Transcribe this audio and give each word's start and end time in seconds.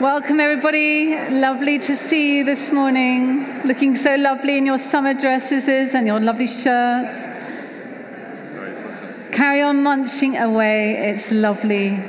Welcome, 0.00 0.38
everybody. 0.38 1.28
Lovely 1.28 1.80
to 1.80 1.96
see 1.96 2.36
you 2.36 2.44
this 2.44 2.70
morning. 2.70 3.62
Looking 3.64 3.96
so 3.96 4.14
lovely 4.14 4.56
in 4.56 4.64
your 4.64 4.78
summer 4.78 5.12
dresses 5.12 5.66
and 5.66 6.06
your 6.06 6.20
lovely 6.20 6.46
shirts. 6.46 7.24
Carry 9.32 9.60
on 9.60 9.82
munching 9.82 10.36
away. 10.36 11.10
It's 11.10 11.32
lovely 11.32 12.00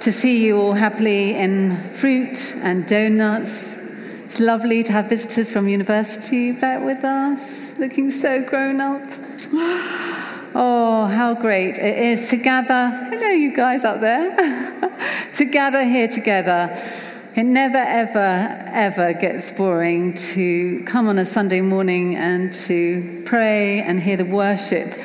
to 0.00 0.10
see 0.10 0.44
you 0.44 0.60
all 0.60 0.72
happily 0.72 1.36
in 1.36 1.76
fruit 1.92 2.52
and 2.56 2.84
donuts. 2.84 3.76
It's 4.24 4.40
lovely 4.40 4.82
to 4.82 4.90
have 4.90 5.08
visitors 5.08 5.52
from 5.52 5.68
university 5.68 6.50
back 6.50 6.84
with 6.84 7.04
us, 7.04 7.78
looking 7.78 8.10
so 8.10 8.42
grown 8.42 8.80
up. 8.80 9.02
Oh, 10.56 11.06
how 11.06 11.34
great 11.34 11.78
it 11.78 11.98
is 11.98 12.30
to 12.30 12.36
gather. 12.36 12.88
Hello, 13.10 13.26
you 13.26 13.56
guys 13.56 13.82
up 13.82 14.00
there. 14.00 14.30
to 15.32 15.44
gather 15.46 15.82
here 15.82 16.06
together. 16.06 16.70
It 17.36 17.42
never, 17.42 17.78
ever, 17.78 18.64
ever 18.68 19.12
gets 19.12 19.50
boring 19.50 20.14
to 20.14 20.84
come 20.84 21.08
on 21.08 21.18
a 21.18 21.24
Sunday 21.24 21.60
morning 21.60 22.14
and 22.14 22.52
to 22.66 23.22
pray 23.26 23.82
and 23.82 24.00
hear 24.00 24.16
the 24.16 24.24
worship 24.24 24.96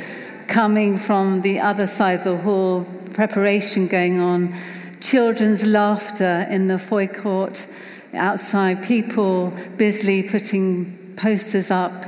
coming 0.47 0.97
from 0.97 1.41
the 1.41 1.59
other 1.59 1.87
side 1.87 2.19
of 2.19 2.23
the 2.25 2.37
hall, 2.37 2.85
preparation 3.13 3.87
going 3.87 4.19
on, 4.19 4.55
children's 5.01 5.65
laughter 5.65 6.45
in 6.49 6.67
the 6.67 6.77
forecourt, 6.77 7.65
outside, 8.13 8.83
people 8.83 9.51
busily 9.77 10.23
putting 10.23 11.15
posters 11.15 11.71
up 11.71 12.05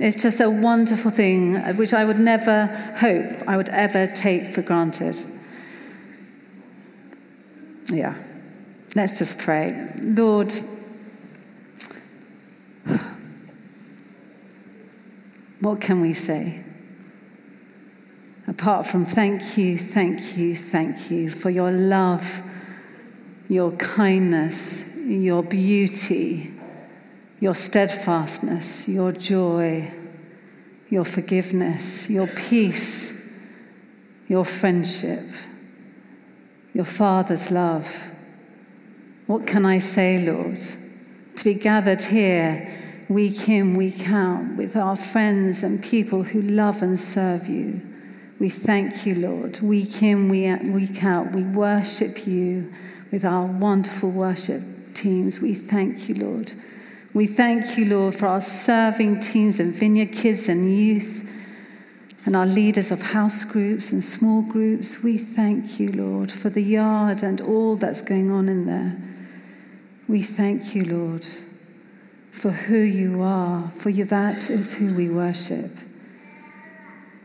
it's 0.00 0.20
just 0.20 0.40
a 0.40 0.50
wonderful 0.50 1.10
thing 1.10 1.54
which 1.76 1.94
I 1.94 2.04
would 2.04 2.18
never 2.18 2.66
hope 2.98 3.46
I 3.48 3.56
would 3.56 3.68
ever 3.68 4.08
take 4.08 4.52
for 4.52 4.60
granted. 4.60 5.16
Yeah. 7.86 8.14
Let's 8.94 9.18
just 9.18 9.38
pray. 9.38 9.90
Lord, 10.00 10.52
what 15.60 15.80
can 15.80 16.00
we 16.00 16.14
say? 16.14 16.62
Apart 18.46 18.86
from 18.86 19.04
thank 19.04 19.56
you, 19.56 19.78
thank 19.78 20.36
you, 20.36 20.56
thank 20.56 21.10
you 21.10 21.30
for 21.30 21.50
your 21.50 21.72
love, 21.72 22.42
your 23.48 23.72
kindness, 23.72 24.84
your 24.96 25.42
beauty 25.42 26.54
your 27.44 27.54
steadfastness, 27.54 28.88
your 28.88 29.12
joy, 29.12 29.92
your 30.88 31.04
forgiveness, 31.04 32.08
your 32.08 32.26
peace, 32.26 33.12
your 34.28 34.46
friendship, 34.46 35.26
your 36.72 36.86
Father's 36.86 37.50
love. 37.50 37.86
What 39.26 39.46
can 39.46 39.64
I 39.64 39.78
say, 39.78 40.26
Lord? 40.26 40.60
To 41.36 41.44
be 41.44 41.54
gathered 41.54 42.02
here 42.02 42.70
week 43.08 43.48
in, 43.48 43.74
week 43.74 44.06
out 44.10 44.44
with 44.56 44.76
our 44.76 44.96
friends 44.96 45.62
and 45.62 45.82
people 45.82 46.22
who 46.22 46.42
love 46.42 46.82
and 46.82 47.00
serve 47.00 47.48
you. 47.48 47.80
We 48.38 48.50
thank 48.50 49.06
you, 49.06 49.14
Lord. 49.14 49.60
Week 49.60 50.02
in, 50.02 50.28
week 50.28 51.02
out, 51.04 51.32
we 51.32 51.42
worship 51.42 52.26
you 52.26 52.70
with 53.10 53.24
our 53.24 53.46
wonderful 53.46 54.10
worship 54.10 54.62
teams. 54.92 55.40
We 55.40 55.54
thank 55.54 56.06
you, 56.08 56.16
Lord. 56.16 56.52
We 57.14 57.26
thank 57.26 57.78
you, 57.78 57.86
Lord, 57.86 58.14
for 58.14 58.26
our 58.26 58.42
serving 58.42 59.20
teens 59.20 59.58
and 59.58 59.74
vineyard 59.74 60.12
kids 60.12 60.50
and 60.50 60.70
youth 60.70 61.26
and 62.26 62.36
our 62.36 62.46
leaders 62.46 62.90
of 62.90 63.00
house 63.00 63.44
groups 63.44 63.90
and 63.90 64.04
small 64.04 64.42
groups. 64.42 65.02
We 65.02 65.16
thank 65.16 65.80
you, 65.80 65.92
Lord, 65.92 66.30
for 66.30 66.50
the 66.50 66.62
yard 66.62 67.22
and 67.22 67.40
all 67.40 67.76
that's 67.76 68.02
going 68.02 68.30
on 68.30 68.50
in 68.50 68.66
there. 68.66 68.96
We 70.06 70.22
thank 70.22 70.74
you, 70.74 70.84
Lord, 70.84 71.26
for 72.30 72.50
who 72.50 72.78
you 72.78 73.22
are, 73.22 73.70
for 73.78 73.90
you, 73.90 74.04
that 74.06 74.50
is 74.50 74.74
who 74.74 74.94
we 74.94 75.08
worship. 75.08 75.70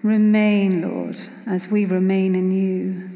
Remain, 0.01 0.81
Lord, 0.81 1.17
as 1.45 1.67
we 1.67 1.83
remain 1.83 2.35
in 2.35 2.51
you. 2.51 3.09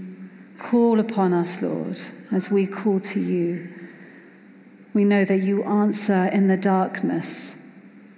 Call 0.60 1.00
upon 1.00 1.34
us, 1.34 1.62
Lord, 1.62 1.98
as 2.32 2.52
we 2.52 2.68
call 2.68 3.00
to 3.00 3.20
you. 3.20 3.70
We 4.94 5.06
know 5.06 5.24
that 5.24 5.40
you 5.40 5.64
answer 5.64 6.26
in 6.26 6.48
the 6.48 6.58
darkness, 6.58 7.58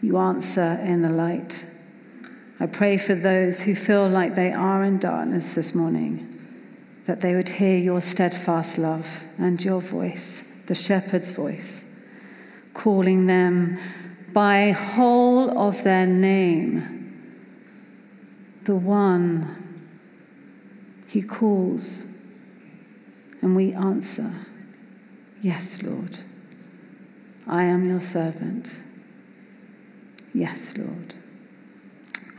you 0.01 0.17
answer 0.17 0.79
in 0.83 1.03
the 1.03 1.09
light. 1.09 1.63
I 2.59 2.65
pray 2.65 2.97
for 2.97 3.13
those 3.13 3.61
who 3.61 3.75
feel 3.75 4.09
like 4.09 4.33
they 4.33 4.51
are 4.51 4.83
in 4.83 4.97
darkness 4.97 5.53
this 5.53 5.75
morning, 5.75 6.31
that 7.05 7.21
they 7.21 7.35
would 7.35 7.49
hear 7.49 7.77
your 7.77 8.01
steadfast 8.01 8.77
love 8.77 9.23
and 9.37 9.63
your 9.63 9.81
voice, 9.81 10.43
the 10.67 10.75
shepherd's 10.75 11.31
voice, 11.31 11.85
calling 12.73 13.27
them 13.27 13.79
by 14.33 14.71
whole 14.71 15.57
of 15.57 15.83
their 15.83 16.05
name, 16.05 16.91
the 18.63 18.75
one 18.75 19.83
he 21.07 21.21
calls, 21.21 22.05
and 23.41 23.55
we 23.55 23.73
answer, 23.73 24.33
Yes, 25.41 25.83
Lord. 25.83 26.17
I 27.47 27.65
am 27.65 27.87
your 27.87 28.01
servant. 28.01 28.75
Yes, 30.33 30.75
Lord. 30.75 31.13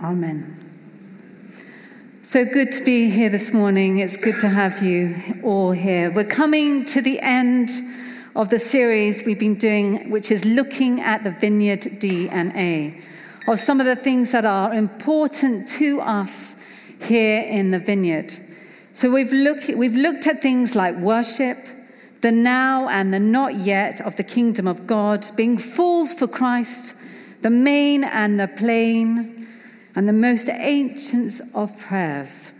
Amen. 0.03 0.67
So 2.23 2.45
good 2.45 2.73
to 2.73 2.85
be 2.85 3.09
here 3.09 3.31
this 3.31 3.53
morning. 3.53 4.01
It's 4.01 4.17
good 4.17 4.41
to 4.41 4.49
have 4.49 4.83
you 4.83 5.41
all 5.45 5.71
here. 5.71 6.11
We're 6.11 6.25
coming 6.25 6.85
to 6.87 7.01
the 7.01 7.21
end 7.21 7.71
of 8.37 8.51
the 8.51 8.59
series 8.59 9.25
we've 9.25 9.39
been 9.39 9.55
doing, 9.55 10.11
which 10.11 10.31
is 10.31 10.45
looking 10.45 11.01
at 11.01 11.25
the 11.25 11.31
vineyard 11.31 11.81
DNA, 11.81 13.03
of 13.49 13.59
some 13.59 13.81
of 13.81 13.87
the 13.87 13.97
things 13.97 14.31
that 14.33 14.45
are 14.45 14.75
important 14.75 15.67
to 15.67 16.03
us 16.03 16.55
here 17.01 17.41
in 17.41 17.71
the 17.71 17.79
vineyard. 17.79 18.37
So 18.93 19.11
we've, 19.11 19.33
look, 19.33 19.67
we've 19.75 19.97
looked 19.97 20.27
at 20.27 20.43
things 20.43 20.77
like 20.77 20.95
worship, 20.97 21.67
the 22.21 22.31
now 22.31 22.89
and 22.91 23.13
the 23.13 23.21
not 23.21 23.55
yet 23.55 24.03
of 24.03 24.17
the 24.19 24.23
kingdom 24.23 24.69
of 24.69 24.87
God, 24.87 25.27
being 25.35 25.57
fools 25.57 26.13
for 26.13 26.27
Christ, 26.27 26.95
the 27.41 27.49
main 27.49 28.05
and 28.05 28.39
the 28.39 28.49
plain, 28.49 29.49
and 29.95 30.07
the 30.07 30.13
most 30.13 30.51
ancient 30.51 31.41
of 31.55 31.79
prayers. 31.79 32.53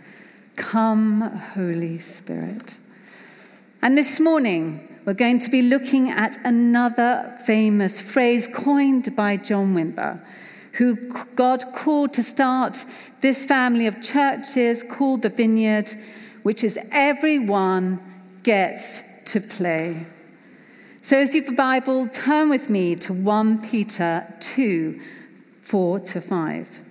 Come, 0.55 1.21
Holy 1.53 1.99
Spirit. 1.99 2.77
And 3.83 3.95
this 3.95 4.19
morning, 4.19 4.86
we're 5.07 5.13
going 5.13 5.39
to 5.39 5.49
be 5.49 5.61
looking 5.61 6.09
at 6.09 6.37
another 6.45 7.33
famous 7.45 8.01
phrase 8.01 8.45
coined 8.45 9.15
by 9.15 9.37
John 9.37 9.73
Wimber, 9.73 10.19
who 10.73 10.97
God 11.33 11.63
called 11.73 12.13
to 12.15 12.23
start 12.23 12.83
this 13.21 13.45
family 13.45 13.87
of 13.87 14.01
churches 14.01 14.83
called 14.83 15.21
the 15.21 15.29
Vineyard, 15.29 15.93
which 16.43 16.61
is 16.61 16.77
everyone 16.91 18.01
gets 18.43 19.01
to 19.27 19.39
play. 19.39 20.05
So 21.03 21.17
if 21.17 21.33
you 21.33 21.41
have 21.43 21.53
a 21.53 21.55
Bible, 21.55 22.09
turn 22.09 22.49
with 22.49 22.69
me 22.69 22.93
to 22.95 23.13
1 23.13 23.61
Peter 23.61 24.27
2 24.41 25.01
4 25.61 25.99
to 26.01 26.19
5. 26.19 26.81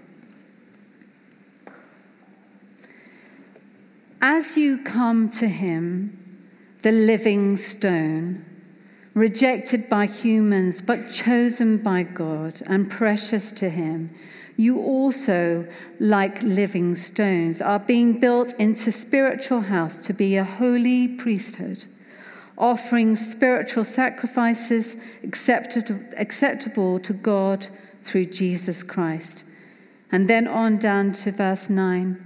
As 4.23 4.57
you 4.57 4.83
come 4.85 5.29
to 5.33 5.47
him, 5.47 6.26
the 6.87 6.93
living 6.93 7.57
stone, 7.57 8.45
rejected 9.15 9.89
by 9.89 10.07
humans 10.07 10.81
but 10.81 11.13
chosen 11.13 11.79
by 11.79 12.05
God 12.05 12.63
and 12.69 12.89
precious 12.89 13.51
to 13.51 13.69
him, 13.69 14.09
you 14.57 14.79
also, 14.79 15.67
like 15.99 16.41
living 16.45 16.95
stones, 16.95 17.61
are 17.61 17.81
being 17.81 18.21
built 18.21 18.53
into 18.61 18.93
spiritual 18.93 19.63
house 19.63 19.97
to 19.97 20.13
be 20.13 20.37
a 20.37 20.45
holy 20.45 21.09
priesthood 21.09 21.85
offering 22.57 23.17
spiritual 23.17 23.85
sacrifices 23.85 24.95
acceptable 25.25 27.01
to 27.01 27.13
God 27.13 27.67
through 28.05 28.27
Jesus 28.27 28.85
Christ. 28.85 29.43
And 30.13 30.31
then 30.31 30.47
on 30.47 30.79
down 30.79 31.15
to 31.15 31.33
verse 31.33 31.69
9. 31.69 32.26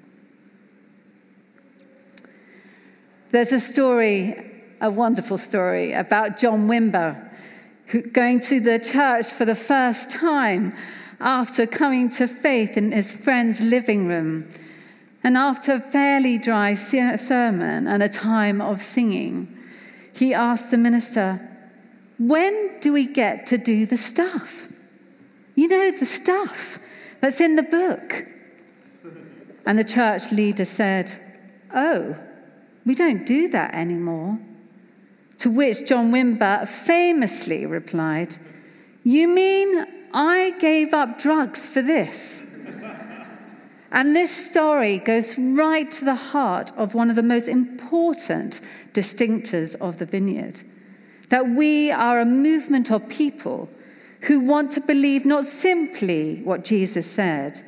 There's 3.31 3.51
a 3.51 3.59
story 3.59 4.51
a 4.81 4.89
wonderful 4.89 5.37
story 5.37 5.93
about 5.93 6.39
John 6.39 6.67
Wimber, 6.67 7.15
who, 7.85 8.01
going 8.01 8.39
to 8.41 8.59
the 8.59 8.79
church 8.79 9.27
for 9.27 9.45
the 9.45 9.55
first 9.55 10.09
time 10.09 10.73
after 11.19 11.67
coming 11.67 12.09
to 12.09 12.27
faith 12.27 12.77
in 12.77 12.91
his 12.91 13.11
friend's 13.11 13.61
living 13.61 14.07
room. 14.07 14.49
And 15.23 15.37
after 15.37 15.73
a 15.73 15.79
fairly 15.79 16.39
dry 16.39 16.73
sermon 16.73 17.87
and 17.87 18.01
a 18.01 18.09
time 18.09 18.59
of 18.59 18.81
singing, 18.81 19.55
he 20.13 20.33
asked 20.33 20.71
the 20.71 20.77
minister, 20.77 21.39
When 22.17 22.79
do 22.79 22.91
we 22.91 23.05
get 23.05 23.45
to 23.47 23.57
do 23.59 23.85
the 23.85 23.97
stuff? 23.97 24.67
You 25.53 25.67
know, 25.67 25.91
the 25.91 26.07
stuff 26.07 26.79
that's 27.19 27.39
in 27.39 27.55
the 27.55 27.63
book. 27.63 28.25
And 29.67 29.77
the 29.77 29.83
church 29.83 30.31
leader 30.31 30.65
said, 30.65 31.11
Oh, 31.75 32.15
we 32.85 32.95
don't 32.95 33.25
do 33.25 33.47
that 33.49 33.73
anymore. 33.73 34.39
To 35.39 35.49
which 35.49 35.87
John 35.87 36.11
Wimber 36.11 36.67
famously 36.67 37.65
replied, 37.65 38.37
You 39.03 39.27
mean 39.27 39.85
I 40.13 40.51
gave 40.59 40.93
up 40.93 41.19
drugs 41.19 41.65
for 41.65 41.81
this? 41.81 42.41
and 43.91 44.15
this 44.15 44.31
story 44.31 44.99
goes 44.99 45.37
right 45.37 45.89
to 45.91 46.05
the 46.05 46.15
heart 46.15 46.71
of 46.77 46.93
one 46.93 47.09
of 47.09 47.15
the 47.15 47.23
most 47.23 47.47
important 47.47 48.61
distinctors 48.93 49.75
of 49.75 49.97
the 49.97 50.05
vineyard 50.05 50.61
that 51.29 51.47
we 51.47 51.89
are 51.91 52.19
a 52.19 52.25
movement 52.25 52.91
of 52.91 53.07
people 53.07 53.69
who 54.21 54.39
want 54.41 54.69
to 54.69 54.81
believe 54.81 55.25
not 55.25 55.45
simply 55.45 56.41
what 56.43 56.65
Jesus 56.65 57.09
said, 57.09 57.61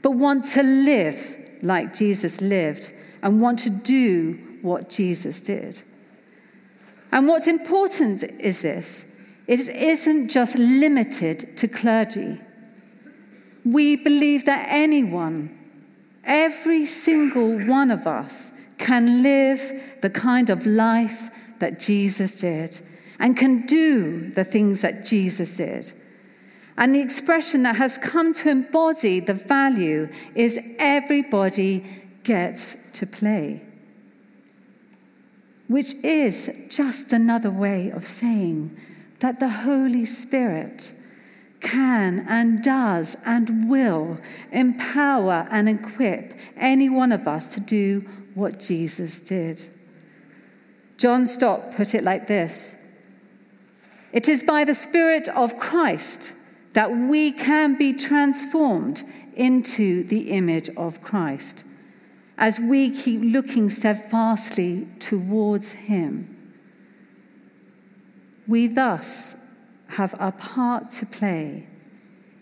but 0.00 0.12
want 0.12 0.44
to 0.46 0.62
live 0.62 1.38
like 1.60 1.94
Jesus 1.94 2.40
lived 2.40 2.92
and 3.22 3.40
want 3.40 3.58
to 3.60 3.70
do 3.70 4.49
what 4.62 4.90
Jesus 4.90 5.40
did. 5.40 5.82
And 7.12 7.26
what's 7.26 7.48
important 7.48 8.22
is 8.22 8.62
this 8.62 9.04
it 9.46 9.68
isn't 9.68 10.28
just 10.28 10.56
limited 10.56 11.56
to 11.58 11.68
clergy. 11.68 12.38
We 13.64 13.96
believe 13.96 14.46
that 14.46 14.66
anyone, 14.70 15.58
every 16.24 16.86
single 16.86 17.58
one 17.66 17.90
of 17.90 18.06
us, 18.06 18.52
can 18.78 19.22
live 19.22 19.60
the 20.00 20.10
kind 20.10 20.50
of 20.50 20.66
life 20.66 21.30
that 21.58 21.78
Jesus 21.78 22.32
did 22.32 22.80
and 23.18 23.36
can 23.36 23.66
do 23.66 24.30
the 24.30 24.44
things 24.44 24.80
that 24.80 25.04
Jesus 25.04 25.56
did. 25.56 25.92
And 26.78 26.94
the 26.94 27.02
expression 27.02 27.64
that 27.64 27.76
has 27.76 27.98
come 27.98 28.32
to 28.34 28.48
embody 28.48 29.20
the 29.20 29.34
value 29.34 30.08
is 30.34 30.58
everybody 30.78 31.84
gets 32.22 32.76
to 32.94 33.06
play 33.06 33.62
which 35.70 35.94
is 36.02 36.50
just 36.68 37.12
another 37.12 37.48
way 37.48 37.90
of 37.90 38.04
saying 38.04 38.76
that 39.20 39.38
the 39.38 39.48
Holy 39.48 40.04
Spirit 40.04 40.92
can 41.60 42.26
and 42.28 42.60
does 42.60 43.16
and 43.24 43.70
will 43.70 44.18
empower 44.50 45.46
and 45.48 45.68
equip 45.68 46.34
any 46.56 46.88
one 46.88 47.12
of 47.12 47.28
us 47.28 47.46
to 47.46 47.60
do 47.60 48.04
what 48.34 48.58
Jesus 48.58 49.20
did. 49.20 49.64
John 50.96 51.28
Stott 51.28 51.76
put 51.76 51.94
it 51.94 52.02
like 52.02 52.26
this 52.26 52.74
It 54.12 54.28
is 54.28 54.42
by 54.42 54.64
the 54.64 54.74
Spirit 54.74 55.28
of 55.28 55.56
Christ 55.60 56.32
that 56.72 56.90
we 56.90 57.30
can 57.30 57.78
be 57.78 57.92
transformed 57.92 59.04
into 59.36 60.02
the 60.02 60.32
image 60.32 60.68
of 60.70 61.00
Christ 61.00 61.62
as 62.40 62.58
we 62.58 62.88
keep 62.90 63.20
looking 63.22 63.68
steadfastly 63.68 64.88
towards 64.98 65.72
Him. 65.72 66.36
We 68.48 68.66
thus 68.66 69.36
have 69.88 70.14
a 70.18 70.32
part 70.32 70.90
to 70.92 71.06
play 71.06 71.68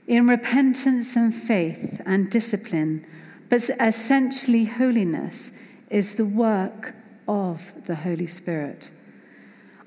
in 0.07 0.29
repentance 0.29 1.17
and 1.17 1.35
faith 1.35 2.01
and 2.07 2.31
discipline, 2.31 3.05
but 3.51 3.69
essentially, 3.81 4.65
holiness 4.65 5.51
is 5.91 6.15
the 6.15 6.25
work 6.25 6.95
of 7.27 7.73
the 7.87 7.97
Holy 7.97 8.29
Spirit. 8.29 8.91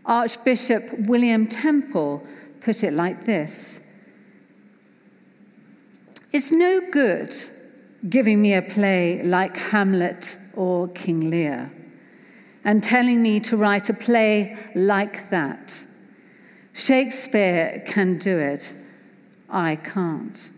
Archbishop 0.05 0.83
William 0.99 1.47
Temple 1.47 2.25
put 2.59 2.83
it 2.83 2.93
like 2.93 3.25
this 3.25 3.79
It's 6.33 6.51
no 6.51 6.81
good 6.91 7.33
giving 8.09 8.41
me 8.41 8.53
a 8.53 8.61
play 8.61 9.21
like 9.23 9.55
Hamlet 9.55 10.37
or 10.55 10.87
King 10.89 11.29
Lear 11.29 11.71
and 12.63 12.83
telling 12.83 13.21
me 13.21 13.39
to 13.41 13.57
write 13.57 13.89
a 13.89 13.93
play 13.93 14.57
like 14.75 15.29
that. 15.29 15.83
Shakespeare 16.73 17.83
can 17.85 18.17
do 18.17 18.37
it, 18.37 18.73
I 19.49 19.75
can't. 19.75 20.49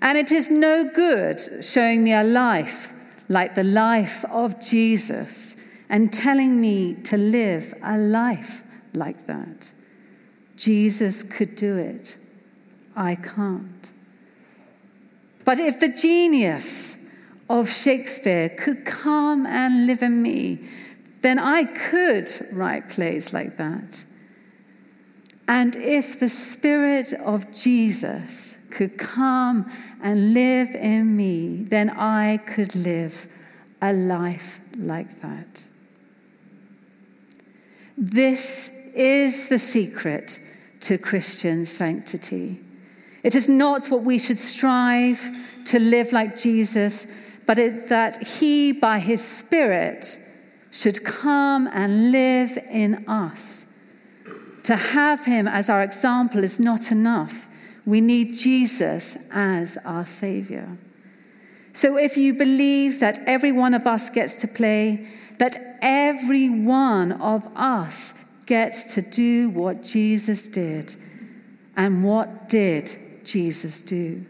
And 0.00 0.18
it 0.18 0.32
is 0.32 0.50
no 0.50 0.90
good 0.94 1.64
showing 1.64 2.02
me 2.04 2.12
a 2.12 2.24
life 2.24 2.92
like 3.28 3.54
the 3.54 3.64
life 3.64 4.24
of 4.26 4.60
Jesus 4.60 5.54
and 5.88 6.12
telling 6.12 6.60
me 6.60 6.94
to 7.04 7.16
live 7.16 7.74
a 7.82 7.98
life 7.98 8.62
like 8.94 9.26
that. 9.26 9.72
Jesus 10.56 11.22
could 11.22 11.56
do 11.56 11.76
it, 11.76 12.16
I 12.94 13.14
can't. 13.14 13.92
But 15.44 15.58
if 15.58 15.80
the 15.80 15.88
genius 15.88 16.96
of 17.48 17.70
Shakespeare 17.70 18.48
could 18.48 18.84
come 18.84 19.46
and 19.46 19.86
live 19.86 20.02
in 20.02 20.22
me, 20.22 20.68
then 21.20 21.38
I 21.38 21.64
could 21.64 22.30
write 22.52 22.88
plays 22.88 23.32
like 23.32 23.56
that. 23.56 24.04
And 25.48 25.76
if 25.76 26.18
the 26.20 26.28
Spirit 26.28 27.12
of 27.14 27.52
Jesus 27.52 28.56
could 28.70 28.96
come 28.96 29.70
and 30.02 30.32
live 30.32 30.74
in 30.74 31.16
me, 31.16 31.64
then 31.64 31.90
I 31.90 32.38
could 32.38 32.74
live 32.74 33.28
a 33.80 33.92
life 33.92 34.60
like 34.76 35.20
that. 35.20 35.66
This 37.98 38.70
is 38.94 39.48
the 39.48 39.58
secret 39.58 40.38
to 40.80 40.98
Christian 40.98 41.66
sanctity. 41.66 42.60
It 43.22 43.36
is 43.36 43.48
not 43.48 43.86
what 43.86 44.02
we 44.02 44.18
should 44.18 44.38
strive 44.38 45.20
to 45.66 45.78
live 45.78 46.12
like 46.12 46.36
Jesus, 46.36 47.06
but 47.46 47.58
it, 47.58 47.88
that 47.88 48.26
He, 48.26 48.72
by 48.72 48.98
His 48.98 49.24
Spirit, 49.24 50.18
should 50.70 51.04
come 51.04 51.68
and 51.72 52.10
live 52.10 52.58
in 52.70 53.04
us. 53.08 53.66
To 54.64 54.76
have 54.76 55.24
Him 55.24 55.46
as 55.46 55.68
our 55.68 55.82
example 55.82 56.42
is 56.42 56.58
not 56.58 56.90
enough. 56.90 57.48
We 57.84 58.00
need 58.00 58.34
Jesus 58.34 59.16
as 59.30 59.76
our 59.84 60.06
Savior. 60.06 60.76
So 61.74 61.96
if 61.96 62.16
you 62.16 62.34
believe 62.34 63.00
that 63.00 63.18
every 63.26 63.52
one 63.52 63.74
of 63.74 63.86
us 63.86 64.10
gets 64.10 64.34
to 64.36 64.48
play, 64.48 65.08
that 65.38 65.56
every 65.80 66.48
one 66.48 67.12
of 67.12 67.48
us 67.56 68.14
gets 68.46 68.94
to 68.94 69.02
do 69.02 69.50
what 69.50 69.82
Jesus 69.82 70.42
did, 70.42 70.94
and 71.76 72.04
what 72.04 72.48
did 72.48 72.96
Jesus 73.24 73.82
do? 73.82 74.24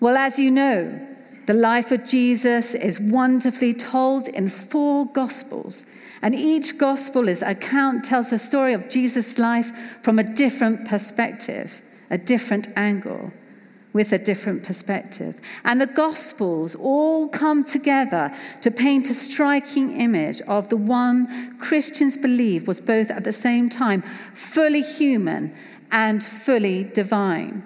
Well, 0.00 0.16
as 0.16 0.38
you 0.38 0.50
know, 0.50 1.06
the 1.46 1.54
life 1.54 1.92
of 1.92 2.04
Jesus 2.04 2.74
is 2.74 3.00
wonderfully 3.00 3.72
told 3.72 4.28
in 4.28 4.48
four 4.48 5.06
gospels. 5.06 5.86
And 6.20 6.34
each 6.34 6.76
gospel 6.76 7.28
is 7.28 7.42
account 7.42 8.04
tells 8.04 8.30
the 8.30 8.38
story 8.38 8.74
of 8.74 8.90
Jesus' 8.90 9.38
life 9.38 9.72
from 10.02 10.18
a 10.18 10.24
different 10.24 10.86
perspective, 10.86 11.80
a 12.10 12.18
different 12.18 12.68
angle, 12.76 13.32
with 13.92 14.12
a 14.12 14.18
different 14.18 14.62
perspective. 14.62 15.40
And 15.64 15.80
the 15.80 15.86
gospels 15.86 16.74
all 16.74 17.28
come 17.28 17.64
together 17.64 18.32
to 18.60 18.70
paint 18.70 19.10
a 19.10 19.14
striking 19.14 20.00
image 20.00 20.40
of 20.42 20.68
the 20.68 20.76
one 20.76 21.56
Christians 21.58 22.16
believe 22.16 22.68
was 22.68 22.80
both 22.80 23.10
at 23.10 23.24
the 23.24 23.32
same 23.32 23.70
time 23.70 24.02
fully 24.34 24.82
human 24.82 25.54
and 25.90 26.22
fully 26.22 26.84
divine. 26.84 27.64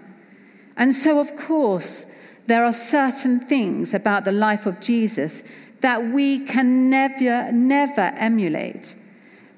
And 0.82 0.96
so, 0.96 1.20
of 1.20 1.36
course, 1.36 2.06
there 2.48 2.64
are 2.64 2.72
certain 2.72 3.38
things 3.38 3.94
about 3.94 4.24
the 4.24 4.32
life 4.32 4.66
of 4.66 4.80
Jesus 4.80 5.44
that 5.80 6.02
we 6.02 6.44
can 6.44 6.90
never, 6.90 7.52
never 7.52 8.12
emulate. 8.16 8.96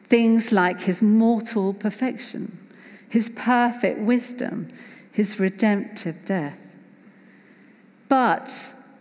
Things 0.02 0.52
like 0.52 0.82
his 0.82 1.00
mortal 1.00 1.72
perfection, 1.72 2.58
his 3.08 3.30
perfect 3.30 4.00
wisdom, 4.00 4.68
his 5.12 5.40
redemptive 5.40 6.26
death. 6.26 6.58
But 8.10 8.50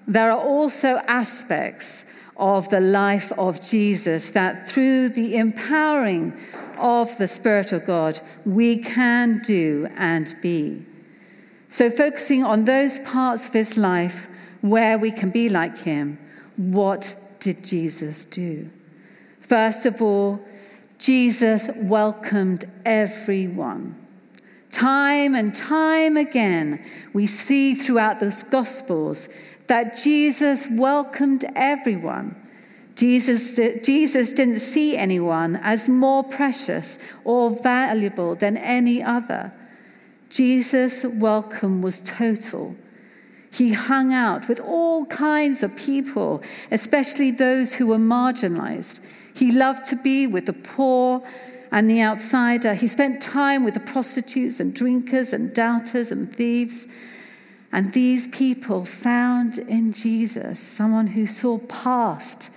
there 0.08 0.32
are 0.32 0.40
also 0.40 1.02
aspects 1.08 2.06
of 2.38 2.70
the 2.70 2.80
life 2.80 3.34
of 3.34 3.60
Jesus 3.60 4.30
that 4.30 4.70
through 4.70 5.10
the 5.10 5.36
empowering 5.36 6.32
of 6.78 7.18
the 7.18 7.28
Spirit 7.28 7.74
of 7.74 7.86
God, 7.86 8.22
we 8.46 8.78
can 8.78 9.42
do 9.46 9.90
and 9.98 10.34
be. 10.42 10.86
So, 11.74 11.90
focusing 11.90 12.44
on 12.44 12.66
those 12.66 13.00
parts 13.00 13.48
of 13.48 13.54
his 13.54 13.78
life 13.78 14.28
where 14.62 15.00
we 15.00 15.10
can 15.10 15.32
be 15.32 15.50
like 15.50 15.76
him, 15.76 16.20
what 16.56 17.16
did 17.40 17.64
Jesus 17.64 18.26
do? 18.26 18.70
First 19.40 19.88
of 19.88 20.00
all, 20.00 20.40
Jesus 21.00 21.72
welcomed 21.78 22.66
everyone. 22.86 23.96
Time 24.72 25.34
and 25.34 25.56
time 25.56 26.16
again, 26.16 26.80
we 27.12 27.26
see 27.26 27.74
throughout 27.74 28.20
the 28.20 28.46
Gospels 28.52 29.28
that 29.66 29.98
Jesus 29.98 30.68
welcomed 30.70 31.44
everyone. 31.56 32.36
Jesus, 32.94 33.56
Jesus 33.84 34.30
didn't 34.30 34.60
see 34.60 34.96
anyone 34.96 35.56
as 35.56 35.90
more 35.90 36.24
precious 36.24 37.00
or 37.24 37.50
valuable 37.50 38.36
than 38.36 38.58
any 38.58 39.02
other. 39.02 39.52
Jesus' 40.34 41.04
welcome 41.04 41.84
was 41.84 42.00
total. 42.00 42.76
He 43.52 43.72
hung 43.72 44.14
out 44.14 44.48
with 44.48 44.60
all 44.60 45.06
kinds 45.06 45.62
of 45.62 45.76
people, 45.76 46.42
especially 46.72 47.30
those 47.30 47.76
who 47.76 47.86
were 47.86 47.98
marginalized. 47.98 49.00
He 49.36 49.52
loved 49.52 49.86
to 49.90 49.96
be 49.96 50.26
with 50.26 50.48
the 50.48 50.54
poor 50.54 51.22
and 51.72 51.88
the 51.88 52.02
outsider. 52.02 52.74
He 52.74 52.88
spent 52.88 53.22
time 53.22 53.64
with 53.64 53.76
the 53.76 53.80
prostitutes 53.80 54.60
and 54.60 54.74
drinkers 54.74 55.34
and 55.34 55.54
doubters 55.54 56.12
and 56.12 56.36
thieves. 56.36 56.88
And 57.72 57.94
these 57.94 58.28
people 58.30 58.86
found 58.86 59.60
in 59.60 59.92
Jesus 59.92 60.60
someone 60.60 61.08
who 61.08 61.28
saw 61.28 61.60
past 61.60 62.50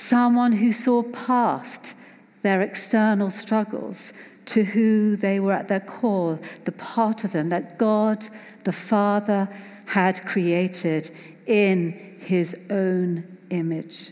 someone 0.00 0.52
who 0.52 0.72
saw 0.72 1.02
past 1.02 1.94
their 2.42 2.62
external 2.62 3.28
struggles 3.28 4.12
to 4.46 4.64
who 4.64 5.16
they 5.16 5.40
were 5.40 5.52
at 5.52 5.68
their 5.68 5.80
core, 5.80 6.38
the 6.64 6.72
part 6.72 7.24
of 7.24 7.32
them 7.32 7.48
that 7.50 7.78
God 7.78 8.26
the 8.64 8.72
Father 8.72 9.48
had 9.86 10.24
created 10.26 11.10
in 11.46 12.16
his 12.20 12.56
own 12.70 13.38
image. 13.50 14.10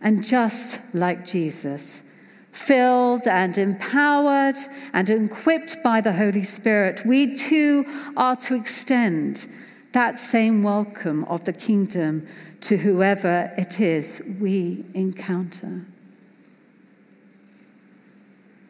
And 0.00 0.24
just 0.24 0.94
like 0.94 1.24
Jesus, 1.24 2.02
filled 2.50 3.26
and 3.26 3.56
empowered 3.56 4.56
and 4.92 5.08
equipped 5.08 5.76
by 5.82 6.00
the 6.00 6.12
Holy 6.12 6.42
Spirit, 6.42 7.04
we 7.06 7.36
too 7.36 7.84
are 8.16 8.36
to 8.36 8.54
extend 8.54 9.46
that 9.92 10.18
same 10.18 10.62
welcome 10.62 11.24
of 11.24 11.44
the 11.44 11.52
kingdom 11.52 12.26
to 12.62 12.76
whoever 12.76 13.52
it 13.56 13.80
is 13.80 14.22
we 14.40 14.84
encounter. 14.94 15.84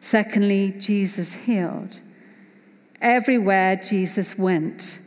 Secondly, 0.03 0.75
Jesus 0.79 1.33
healed. 1.33 2.01
Everywhere 2.99 3.77
Jesus 3.77 4.37
went, 4.37 4.99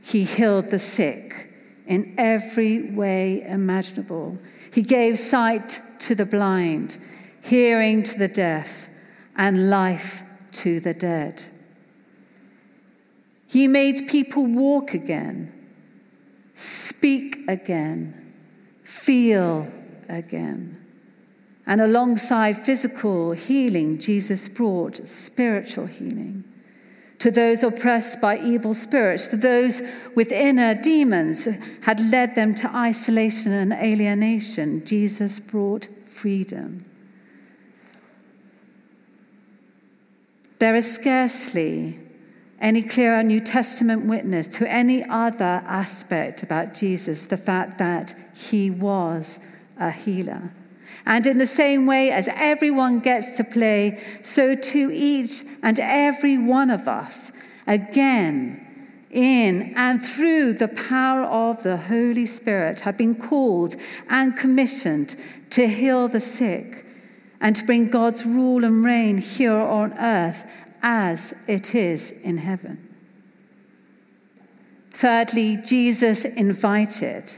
he 0.00 0.24
healed 0.24 0.70
the 0.70 0.78
sick 0.78 1.52
in 1.86 2.14
every 2.16 2.90
way 2.92 3.42
imaginable. 3.42 4.38
He 4.72 4.80
gave 4.80 5.18
sight 5.18 5.82
to 6.00 6.14
the 6.14 6.24
blind, 6.24 6.96
hearing 7.42 8.02
to 8.04 8.18
the 8.18 8.26
deaf, 8.26 8.88
and 9.36 9.68
life 9.68 10.22
to 10.52 10.80
the 10.80 10.94
dead. 10.94 11.42
He 13.48 13.68
made 13.68 14.08
people 14.08 14.46
walk 14.46 14.94
again, 14.94 15.52
speak 16.54 17.36
again, 17.48 18.32
feel 18.82 19.70
again. 20.08 20.87
And 21.68 21.82
alongside 21.82 22.56
physical 22.56 23.32
healing, 23.32 23.98
Jesus 23.98 24.48
brought 24.48 25.06
spiritual 25.06 25.84
healing. 25.84 26.42
To 27.18 27.30
those 27.30 27.62
oppressed 27.62 28.22
by 28.22 28.38
evil 28.38 28.72
spirits, 28.72 29.28
to 29.28 29.36
those 29.36 29.82
with 30.14 30.32
inner 30.32 30.80
demons 30.80 31.46
had 31.82 32.00
led 32.10 32.34
them 32.34 32.54
to 32.54 32.74
isolation 32.74 33.52
and 33.52 33.74
alienation, 33.74 34.82
Jesus 34.86 35.40
brought 35.40 35.88
freedom. 36.06 36.86
There 40.60 40.74
is 40.74 40.90
scarcely 40.90 41.98
any 42.60 42.82
clearer 42.82 43.22
New 43.22 43.40
Testament 43.40 44.06
witness 44.06 44.46
to 44.56 44.72
any 44.72 45.04
other 45.04 45.62
aspect 45.66 46.42
about 46.42 46.72
Jesus, 46.72 47.26
the 47.26 47.36
fact 47.36 47.76
that 47.76 48.14
he 48.34 48.70
was 48.70 49.38
a 49.78 49.90
healer. 49.90 50.50
And 51.06 51.26
in 51.26 51.38
the 51.38 51.46
same 51.46 51.86
way 51.86 52.10
as 52.10 52.28
everyone 52.34 53.00
gets 53.00 53.36
to 53.36 53.44
play, 53.44 54.02
so 54.22 54.54
too 54.54 54.90
each 54.92 55.42
and 55.62 55.78
every 55.80 56.38
one 56.38 56.70
of 56.70 56.88
us, 56.88 57.32
again, 57.66 58.64
in 59.10 59.72
and 59.76 60.04
through 60.04 60.52
the 60.54 60.68
power 60.68 61.22
of 61.22 61.62
the 61.62 61.76
Holy 61.76 62.26
Spirit, 62.26 62.80
have 62.80 62.98
been 62.98 63.14
called 63.14 63.76
and 64.10 64.36
commissioned 64.36 65.16
to 65.50 65.66
heal 65.66 66.08
the 66.08 66.20
sick 66.20 66.84
and 67.40 67.56
to 67.56 67.64
bring 67.64 67.88
God's 67.88 68.26
rule 68.26 68.64
and 68.64 68.84
reign 68.84 69.18
here 69.18 69.54
on 69.54 69.92
earth 69.94 70.46
as 70.82 71.34
it 71.46 71.74
is 71.74 72.10
in 72.10 72.36
heaven. 72.36 72.84
Thirdly, 74.92 75.58
Jesus 75.64 76.24
invited. 76.24 77.32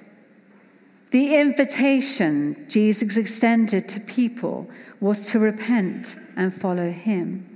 The 1.11 1.37
invitation 1.37 2.67
Jesus 2.69 3.17
extended 3.17 3.89
to 3.89 4.01
people 4.01 4.71
was 5.01 5.27
to 5.31 5.41
repent 5.41 6.15
and 6.37 6.55
follow 6.55 6.91
him. 6.91 7.47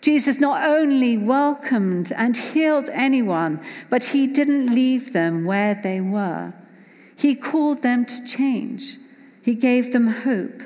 Jesus 0.00 0.40
not 0.40 0.68
only 0.68 1.16
welcomed 1.16 2.10
and 2.16 2.36
healed 2.36 2.90
anyone, 2.92 3.60
but 3.88 4.02
he 4.02 4.26
didn't 4.26 4.74
leave 4.74 5.12
them 5.12 5.44
where 5.44 5.76
they 5.80 6.00
were. 6.00 6.52
He 7.14 7.36
called 7.36 7.82
them 7.82 8.04
to 8.04 8.26
change. 8.26 8.96
He 9.42 9.54
gave 9.54 9.92
them 9.92 10.08
hope 10.08 10.62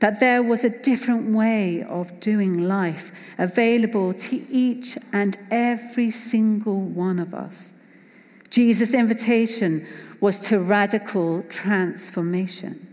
that 0.00 0.20
there 0.20 0.42
was 0.42 0.64
a 0.64 0.82
different 0.82 1.34
way 1.34 1.82
of 1.84 2.20
doing 2.20 2.68
life 2.68 3.10
available 3.38 4.12
to 4.12 4.36
each 4.52 4.98
and 5.14 5.38
every 5.50 6.10
single 6.10 6.82
one 6.82 7.18
of 7.18 7.32
us. 7.32 7.72
Jesus' 8.50 8.92
invitation 8.92 9.86
was 10.20 10.38
to 10.48 10.58
radical 10.58 11.42
transformation. 11.48 12.86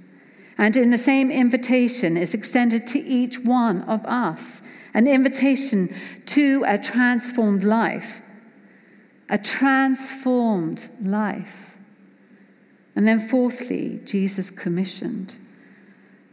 And 0.57 0.77
in 0.77 0.91
the 0.91 0.97
same 0.97 1.31
invitation 1.31 2.17
is 2.17 2.33
extended 2.33 2.85
to 2.87 2.99
each 2.99 3.39
one 3.39 3.81
of 3.83 4.05
us 4.05 4.61
an 4.93 5.07
invitation 5.07 5.93
to 6.27 6.63
a 6.67 6.77
transformed 6.77 7.63
life. 7.63 8.21
A 9.29 9.37
transformed 9.37 10.89
life. 11.01 11.71
And 12.95 13.07
then, 13.07 13.27
fourthly, 13.27 14.01
Jesus 14.05 14.51
commissioned. 14.51 15.37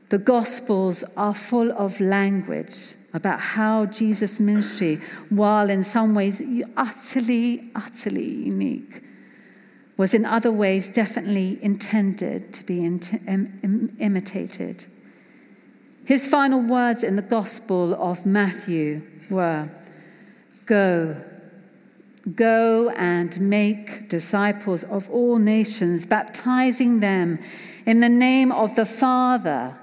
The 0.09 0.19
Gospels 0.19 1.05
are 1.17 1.35
full 1.35 1.71
of 1.73 2.01
language 2.01 2.95
about 3.15 3.41
how 3.41 3.87
Jesus' 3.87 4.41
ministry, 4.41 5.01
while 5.31 5.71
in 5.71 5.85
some 5.85 6.15
ways 6.15 6.43
utterly, 6.77 7.71
utterly 7.75 8.29
unique, 8.29 9.03
was 9.99 10.15
in 10.15 10.25
other 10.25 10.53
ways 10.53 10.89
definitely 10.89 11.59
intended 11.61 12.55
to 12.55 12.63
be 12.63 12.85
Im- 12.85 13.97
imitated. 13.99 14.87
His 16.05 16.27
final 16.27 16.63
words 16.63 17.03
in 17.03 17.17
the 17.17 17.23
Gospel 17.23 17.95
of 17.95 18.25
Matthew 18.25 19.03
were 19.29 19.69
Go, 20.65 21.17
go 22.35 22.91
and 22.91 23.41
make 23.41 24.09
disciples 24.09 24.85
of 24.85 25.11
all 25.11 25.39
nations, 25.39 26.07
baptizing 26.07 27.01
them 27.01 27.39
in 27.85 28.01
the 28.01 28.09
name 28.09 28.53
of 28.53 28.75
the 28.77 28.85
Father 28.85 29.77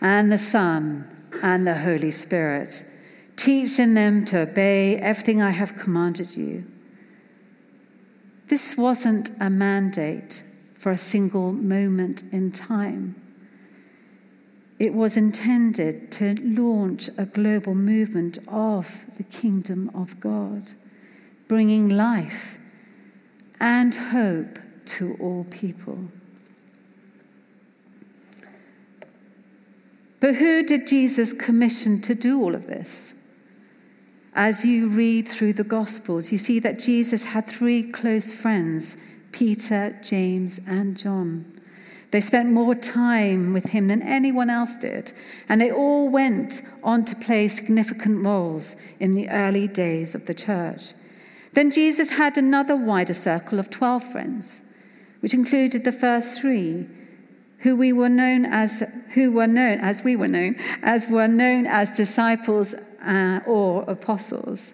and 0.00 0.30
the 0.30 0.38
Son 0.38 1.08
and 1.42 1.66
the 1.66 1.74
Holy 1.74 2.10
Spirit, 2.10 2.84
teaching 3.36 3.94
them 3.94 4.24
to 4.26 4.40
obey 4.40 4.96
everything 4.96 5.42
I 5.42 5.50
have 5.50 5.76
commanded 5.76 6.36
you. 6.36 6.71
This 8.52 8.76
wasn't 8.76 9.30
a 9.40 9.48
mandate 9.48 10.42
for 10.74 10.92
a 10.92 10.98
single 10.98 11.52
moment 11.54 12.22
in 12.32 12.52
time. 12.52 13.14
It 14.78 14.92
was 14.92 15.16
intended 15.16 16.12
to 16.12 16.34
launch 16.34 17.08
a 17.16 17.24
global 17.24 17.74
movement 17.74 18.36
of 18.48 19.06
the 19.16 19.22
kingdom 19.22 19.90
of 19.94 20.20
God, 20.20 20.74
bringing 21.48 21.88
life 21.88 22.58
and 23.58 23.94
hope 23.94 24.58
to 24.84 25.16
all 25.18 25.44
people. 25.44 25.98
But 30.20 30.34
who 30.34 30.66
did 30.66 30.86
Jesus 30.86 31.32
commission 31.32 32.02
to 32.02 32.14
do 32.14 32.38
all 32.38 32.54
of 32.54 32.66
this? 32.66 33.14
As 34.34 34.64
you 34.64 34.88
read 34.88 35.28
through 35.28 35.52
the 35.52 35.64
Gospels, 35.64 36.32
you 36.32 36.38
see 36.38 36.58
that 36.60 36.80
Jesus 36.80 37.22
had 37.24 37.46
three 37.46 37.82
close 37.82 38.32
friends 38.32 38.96
Peter, 39.30 39.98
James, 40.02 40.58
and 40.66 40.96
John. 40.96 41.60
They 42.12 42.20
spent 42.20 42.50
more 42.50 42.74
time 42.74 43.52
with 43.52 43.66
him 43.66 43.88
than 43.88 44.02
anyone 44.02 44.50
else 44.50 44.74
did, 44.74 45.12
and 45.48 45.60
they 45.60 45.70
all 45.70 46.08
went 46.08 46.62
on 46.82 47.04
to 47.06 47.16
play 47.16 47.48
significant 47.48 48.24
roles 48.24 48.76
in 49.00 49.14
the 49.14 49.28
early 49.30 49.68
days 49.68 50.14
of 50.14 50.26
the 50.26 50.34
church. 50.34 50.92
Then 51.54 51.70
Jesus 51.70 52.10
had 52.10 52.36
another 52.36 52.76
wider 52.76 53.14
circle 53.14 53.58
of 53.58 53.70
12 53.70 54.12
friends, 54.12 54.62
which 55.20 55.34
included 55.34 55.84
the 55.84 55.92
first 55.92 56.40
three 56.40 56.86
who 57.58 57.76
we 57.76 57.92
were 57.92 58.08
known 58.08 58.44
as 58.44 58.82
who 59.14 59.30
were 59.30 59.46
known 59.46 59.78
as 59.78 60.02
we 60.02 60.16
were 60.16 60.28
known 60.28 60.56
as 60.82 61.08
were 61.08 61.28
known 61.28 61.66
as 61.66 61.90
disciples 61.90 62.74
uh, 63.04 63.40
or 63.46 63.84
apostles. 63.88 64.72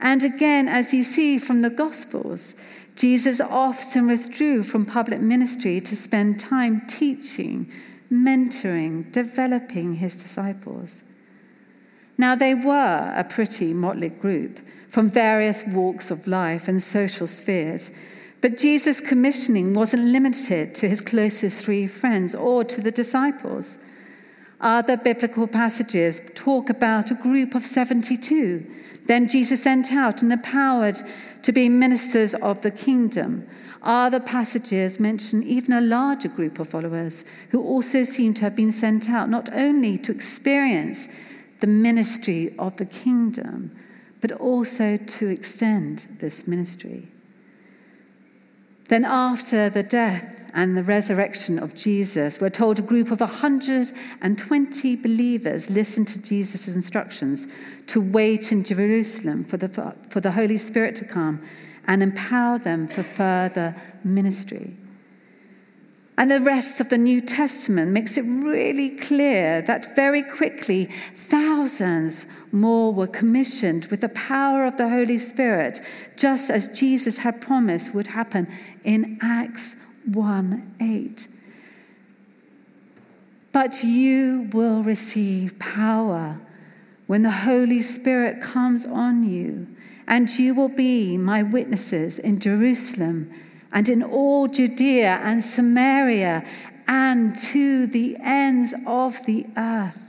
And 0.00 0.22
again, 0.22 0.68
as 0.68 0.92
you 0.92 1.04
see 1.04 1.38
from 1.38 1.60
the 1.60 1.70
Gospels, 1.70 2.54
Jesus 2.96 3.40
often 3.40 4.06
withdrew 4.06 4.62
from 4.62 4.84
public 4.86 5.20
ministry 5.20 5.80
to 5.80 5.96
spend 5.96 6.38
time 6.38 6.86
teaching, 6.86 7.72
mentoring, 8.12 9.10
developing 9.12 9.94
his 9.94 10.14
disciples. 10.14 11.02
Now, 12.16 12.36
they 12.36 12.54
were 12.54 13.12
a 13.16 13.24
pretty 13.24 13.74
motley 13.74 14.10
group 14.10 14.60
from 14.88 15.08
various 15.08 15.64
walks 15.66 16.10
of 16.10 16.28
life 16.28 16.68
and 16.68 16.80
social 16.82 17.26
spheres 17.26 17.90
but 18.44 18.58
Jesus' 18.58 19.00
commissioning 19.00 19.72
wasn't 19.72 20.04
limited 20.04 20.74
to 20.74 20.86
his 20.86 21.00
closest 21.00 21.64
three 21.64 21.86
friends 21.86 22.34
or 22.34 22.62
to 22.62 22.82
the 22.82 22.90
disciples. 22.90 23.78
Other 24.60 24.96
biblical 24.96 25.46
passages 25.46 26.22
talk 26.34 26.70
about 26.70 27.10
a 27.10 27.14
group 27.14 27.54
of 27.54 27.62
72. 27.62 28.66
Then 29.06 29.28
Jesus 29.28 29.62
sent 29.62 29.92
out 29.92 30.22
and 30.22 30.32
empowered 30.32 30.98
to 31.42 31.52
be 31.52 31.68
ministers 31.68 32.34
of 32.34 32.62
the 32.62 32.70
kingdom. 32.70 33.46
Other 33.82 34.20
passages 34.20 34.98
mention 34.98 35.42
even 35.42 35.74
a 35.74 35.80
larger 35.80 36.28
group 36.28 36.58
of 36.58 36.68
followers 36.68 37.24
who 37.50 37.62
also 37.62 38.04
seem 38.04 38.32
to 38.34 38.42
have 38.42 38.56
been 38.56 38.72
sent 38.72 39.10
out 39.10 39.28
not 39.28 39.52
only 39.52 39.98
to 39.98 40.12
experience 40.12 41.06
the 41.60 41.66
ministry 41.66 42.54
of 42.58 42.76
the 42.78 42.86
kingdom, 42.86 43.76
but 44.22 44.32
also 44.32 44.96
to 44.96 45.28
extend 45.28 46.06
this 46.20 46.48
ministry. 46.48 47.13
Then, 48.88 49.04
after 49.04 49.70
the 49.70 49.82
death 49.82 50.50
and 50.52 50.76
the 50.76 50.84
resurrection 50.84 51.58
of 51.58 51.74
Jesus, 51.74 52.40
we're 52.40 52.50
told 52.50 52.78
a 52.78 52.82
group 52.82 53.10
of 53.10 53.20
120 53.20 54.96
believers 54.96 55.70
listened 55.70 56.08
to 56.08 56.20
Jesus' 56.20 56.68
instructions 56.68 57.46
to 57.88 58.00
wait 58.00 58.52
in 58.52 58.62
Jerusalem 58.62 59.44
for 59.44 59.56
the, 59.56 59.94
for 60.10 60.20
the 60.20 60.30
Holy 60.30 60.58
Spirit 60.58 60.96
to 60.96 61.04
come 61.04 61.42
and 61.86 62.02
empower 62.02 62.58
them 62.58 62.86
for 62.86 63.02
further 63.02 63.74
ministry. 64.04 64.76
And 66.16 66.30
the 66.30 66.40
rest 66.40 66.80
of 66.80 66.90
the 66.90 66.98
New 66.98 67.20
Testament 67.20 67.90
makes 67.90 68.16
it 68.16 68.22
really 68.22 68.90
clear 68.90 69.62
that 69.62 69.96
very 69.96 70.22
quickly 70.22 70.88
thousands 71.16 72.26
more 72.54 72.94
were 72.94 73.06
commissioned 73.06 73.86
with 73.86 74.00
the 74.00 74.08
power 74.08 74.64
of 74.64 74.76
the 74.76 74.88
Holy 74.88 75.18
Spirit, 75.18 75.80
just 76.16 76.48
as 76.48 76.68
Jesus 76.68 77.18
had 77.18 77.40
promised 77.40 77.94
would 77.94 78.06
happen 78.06 78.46
in 78.84 79.18
Acts 79.20 79.76
1 80.06 80.76
8. 80.80 81.28
But 83.52 83.84
you 83.84 84.48
will 84.52 84.82
receive 84.82 85.58
power 85.58 86.40
when 87.06 87.22
the 87.22 87.30
Holy 87.30 87.82
Spirit 87.82 88.40
comes 88.40 88.86
on 88.86 89.28
you, 89.28 89.66
and 90.06 90.30
you 90.30 90.54
will 90.54 90.68
be 90.68 91.18
my 91.18 91.42
witnesses 91.42 92.18
in 92.18 92.40
Jerusalem 92.40 93.30
and 93.72 93.88
in 93.88 94.02
all 94.02 94.46
Judea 94.46 95.20
and 95.22 95.44
Samaria 95.44 96.44
and 96.86 97.36
to 97.36 97.86
the 97.86 98.16
ends 98.22 98.74
of 98.86 99.24
the 99.26 99.46
earth. 99.56 100.03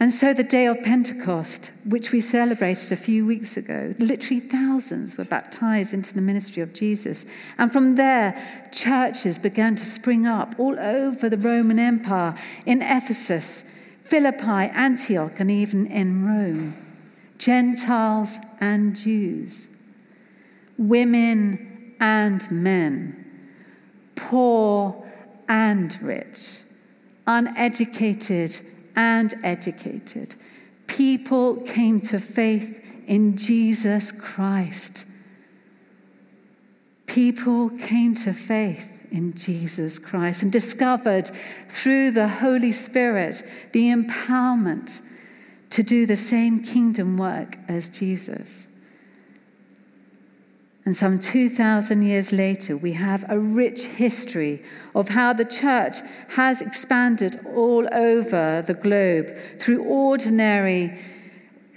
And 0.00 0.12
so 0.12 0.34
the 0.34 0.42
day 0.42 0.66
of 0.66 0.82
Pentecost, 0.82 1.70
which 1.84 2.10
we 2.10 2.20
celebrated 2.20 2.90
a 2.90 2.96
few 2.96 3.24
weeks 3.24 3.56
ago, 3.56 3.94
literally 3.98 4.40
thousands 4.40 5.16
were 5.16 5.24
baptized 5.24 5.94
into 5.94 6.12
the 6.12 6.20
ministry 6.20 6.62
of 6.62 6.74
Jesus. 6.74 7.24
And 7.58 7.72
from 7.72 7.94
there, 7.94 8.68
churches 8.72 9.38
began 9.38 9.76
to 9.76 9.84
spring 9.84 10.26
up 10.26 10.56
all 10.58 10.78
over 10.78 11.28
the 11.28 11.38
Roman 11.38 11.78
Empire, 11.78 12.34
in 12.66 12.82
Ephesus, 12.82 13.64
Philippi, 14.02 14.44
Antioch, 14.74 15.38
and 15.38 15.50
even 15.50 15.86
in 15.86 16.26
Rome. 16.26 16.76
Gentiles 17.38 18.36
and 18.60 18.96
Jews 18.96 19.68
women 20.76 21.94
and 22.00 22.50
men, 22.50 23.24
poor 24.16 25.06
and 25.48 25.96
rich, 26.02 26.62
uneducated 27.26 28.58
and 28.96 29.34
educated. 29.42 30.36
People 30.86 31.56
came 31.62 32.00
to 32.00 32.18
faith 32.18 32.84
in 33.06 33.36
Jesus 33.36 34.12
Christ. 34.12 35.04
People 37.06 37.70
came 37.70 38.14
to 38.16 38.32
faith 38.32 38.88
in 39.10 39.34
Jesus 39.34 39.98
Christ 39.98 40.42
and 40.42 40.50
discovered 40.50 41.30
through 41.68 42.10
the 42.10 42.28
Holy 42.28 42.72
Spirit 42.72 43.42
the 43.72 43.92
empowerment 43.92 45.00
to 45.70 45.82
do 45.82 46.06
the 46.06 46.16
same 46.16 46.62
kingdom 46.62 47.16
work 47.16 47.56
as 47.68 47.88
Jesus. 47.88 48.66
And 50.86 50.94
some 50.94 51.18
2,000 51.18 52.02
years 52.02 52.30
later, 52.30 52.76
we 52.76 52.92
have 52.92 53.24
a 53.30 53.38
rich 53.38 53.84
history 53.84 54.62
of 54.94 55.08
how 55.08 55.32
the 55.32 55.44
church 55.46 55.96
has 56.28 56.60
expanded 56.60 57.40
all 57.54 57.88
over 57.92 58.62
the 58.66 58.74
globe 58.74 59.34
through 59.58 59.82
ordinary, 59.84 60.98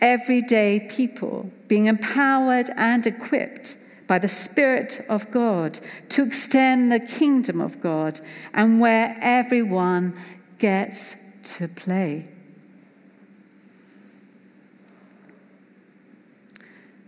everyday 0.01 0.87
people 0.89 1.49
being 1.69 1.85
empowered 1.85 2.69
and 2.75 3.07
equipped 3.07 3.77
by 4.07 4.19
the 4.19 4.27
Spirit 4.27 5.05
of 5.09 5.31
God 5.31 5.79
to 6.09 6.23
extend 6.23 6.91
the 6.91 6.99
kingdom 6.99 7.61
of 7.61 7.79
God 7.79 8.19
and 8.53 8.79
where 8.81 9.17
everyone 9.21 10.19
gets 10.59 11.15
to 11.43 11.69
play. 11.69 12.27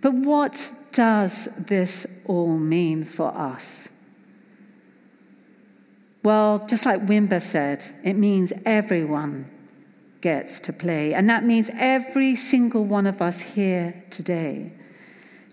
But 0.01 0.13
what 0.13 0.71
does 0.91 1.47
this 1.57 2.05
all 2.25 2.57
mean 2.57 3.05
for 3.05 3.35
us? 3.35 3.89
Well, 6.23 6.65
just 6.67 6.85
like 6.85 7.01
Wimber 7.01 7.41
said, 7.41 7.85
it 8.03 8.13
means 8.13 8.51
everyone 8.65 9.49
gets 10.21 10.59
to 10.61 10.73
play. 10.73 11.13
And 11.13 11.29
that 11.29 11.45
means 11.45 11.69
every 11.73 12.35
single 12.35 12.85
one 12.85 13.07
of 13.07 13.21
us 13.21 13.39
here 13.39 14.03
today. 14.09 14.73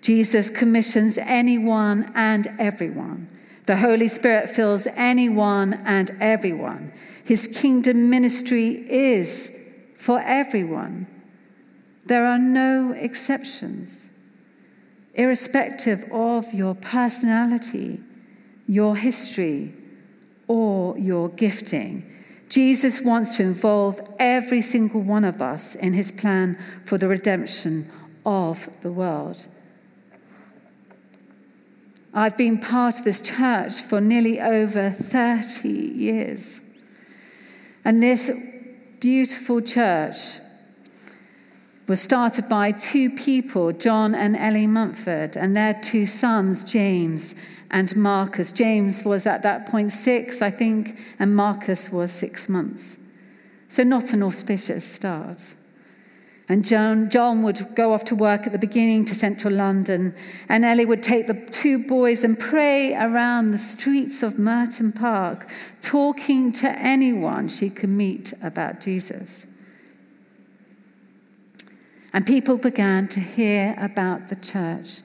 Jesus 0.00 0.50
commissions 0.50 1.18
anyone 1.18 2.10
and 2.14 2.48
everyone. 2.58 3.28
The 3.66 3.76
Holy 3.76 4.08
Spirit 4.08 4.50
fills 4.50 4.86
anyone 4.94 5.74
and 5.84 6.10
everyone. 6.20 6.92
His 7.24 7.48
kingdom 7.48 8.10
ministry 8.10 8.88
is 8.88 9.50
for 9.96 10.20
everyone. 10.20 11.06
There 12.04 12.24
are 12.24 12.38
no 12.38 12.92
exceptions 12.92 14.06
irrespective 15.16 16.04
of 16.12 16.52
your 16.54 16.74
personality, 16.74 18.00
your 18.68 18.96
history, 18.96 19.74
or 20.46 20.96
your 20.98 21.28
gifting. 21.30 22.12
Jesus 22.48 23.00
wants 23.00 23.36
to 23.36 23.42
involve 23.42 24.00
every 24.20 24.62
single 24.62 25.00
one 25.00 25.24
of 25.24 25.42
us 25.42 25.74
in 25.74 25.92
his 25.92 26.12
plan 26.12 26.56
for 26.84 26.96
the 26.96 27.08
redemption 27.08 27.90
of 28.24 28.68
the 28.82 28.92
world. 28.92 29.48
I've 32.14 32.36
been 32.36 32.58
part 32.58 32.98
of 32.98 33.04
this 33.04 33.20
church 33.20 33.82
for 33.82 34.00
nearly 34.00 34.40
over 34.40 34.90
30 34.90 35.68
years. 35.68 36.60
And 37.84 38.02
this 38.02 38.30
beautiful 39.00 39.60
church 39.60 40.38
was 41.86 42.00
started 42.00 42.48
by 42.48 42.72
two 42.72 43.10
people, 43.10 43.72
John 43.72 44.14
and 44.14 44.36
Ellie 44.36 44.66
Mumford, 44.66 45.36
and 45.36 45.54
their 45.54 45.74
two 45.82 46.06
sons, 46.06 46.64
James 46.64 47.34
and 47.70 47.94
Marcus. 47.96 48.52
James 48.52 49.04
was 49.04 49.26
at 49.26 49.42
that 49.42 49.66
point 49.66 49.92
six, 49.92 50.42
I 50.42 50.50
think, 50.50 50.98
and 51.18 51.34
Marcus 51.34 51.90
was 51.90 52.10
six 52.10 52.48
months. 52.48 52.96
So, 53.68 53.82
not 53.82 54.12
an 54.12 54.22
auspicious 54.22 54.84
start. 54.84 55.40
And 56.48 56.64
John, 56.64 57.10
John 57.10 57.42
would 57.42 57.74
go 57.74 57.92
off 57.92 58.04
to 58.04 58.14
work 58.14 58.46
at 58.46 58.52
the 58.52 58.58
beginning 58.58 59.04
to 59.06 59.16
central 59.16 59.52
London, 59.52 60.14
and 60.48 60.64
Ellie 60.64 60.86
would 60.86 61.02
take 61.02 61.26
the 61.26 61.34
two 61.50 61.86
boys 61.86 62.22
and 62.22 62.38
pray 62.38 62.94
around 62.94 63.48
the 63.48 63.58
streets 63.58 64.22
of 64.22 64.38
Merton 64.38 64.92
Park, 64.92 65.50
talking 65.82 66.52
to 66.52 66.70
anyone 66.70 67.48
she 67.48 67.68
could 67.68 67.90
meet 67.90 68.32
about 68.42 68.80
Jesus. 68.80 69.45
And 72.16 72.26
people 72.26 72.56
began 72.56 73.08
to 73.08 73.20
hear 73.20 73.76
about 73.78 74.28
the 74.28 74.36
church, 74.36 75.02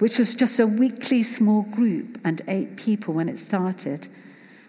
which 0.00 0.18
was 0.18 0.34
just 0.34 0.60
a 0.60 0.66
weekly 0.66 1.22
small 1.22 1.62
group 1.62 2.20
and 2.24 2.42
eight 2.46 2.76
people 2.76 3.14
when 3.14 3.30
it 3.30 3.38
started. 3.38 4.06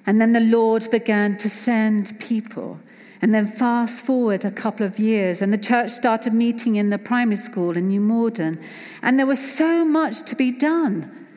And 0.06 0.22
then 0.22 0.32
the 0.32 0.40
Lord 0.40 0.90
began 0.90 1.38
to 1.40 1.50
send 1.50 2.18
people. 2.22 2.80
And 3.22 3.36
then 3.36 3.48
fast 3.48 4.06
forward 4.06 4.46
a 4.46 4.52
couple 4.52 4.86
of 4.86 4.98
years, 4.98 5.42
and 5.42 5.52
the 5.52 5.58
church 5.58 5.92
started 5.92 6.34
meeting 6.34 6.78
in 6.78 6.90
the 6.90 6.98
primary 6.98 7.36
school 7.36 7.76
in 7.76 7.90
New 7.90 8.00
Morden. 8.00 8.62
And 9.02 9.20
there 9.20 9.26
was 9.26 9.58
so 9.58 9.84
much 9.84 10.24
to 10.30 10.38
be 10.38 10.52
done, 10.52 11.28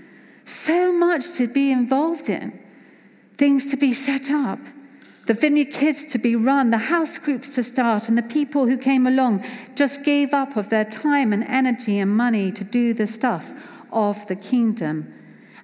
so 0.44 0.92
much 0.92 1.32
to 1.38 1.48
be 1.48 1.72
involved 1.72 2.28
in. 2.30 2.52
things 3.40 3.70
to 3.70 3.76
be 3.78 3.94
set 3.94 4.30
up, 4.30 4.58
the 5.30 5.34
vineyard 5.34 5.70
kids 5.72 6.04
to 6.06 6.18
be 6.18 6.34
run, 6.34 6.70
the 6.70 6.76
house 6.76 7.16
groups 7.16 7.46
to 7.46 7.62
start, 7.62 8.08
and 8.08 8.18
the 8.18 8.22
people 8.22 8.66
who 8.66 8.76
came 8.76 9.06
along 9.06 9.44
just 9.76 10.04
gave 10.04 10.34
up 10.34 10.56
of 10.56 10.70
their 10.70 10.84
time 10.84 11.32
and 11.32 11.44
energy 11.44 12.00
and 12.00 12.10
money 12.10 12.50
to 12.50 12.64
do 12.64 12.92
the 12.92 13.06
stuff 13.06 13.52
of 13.92 14.26
the 14.26 14.34
kingdom. 14.34 15.14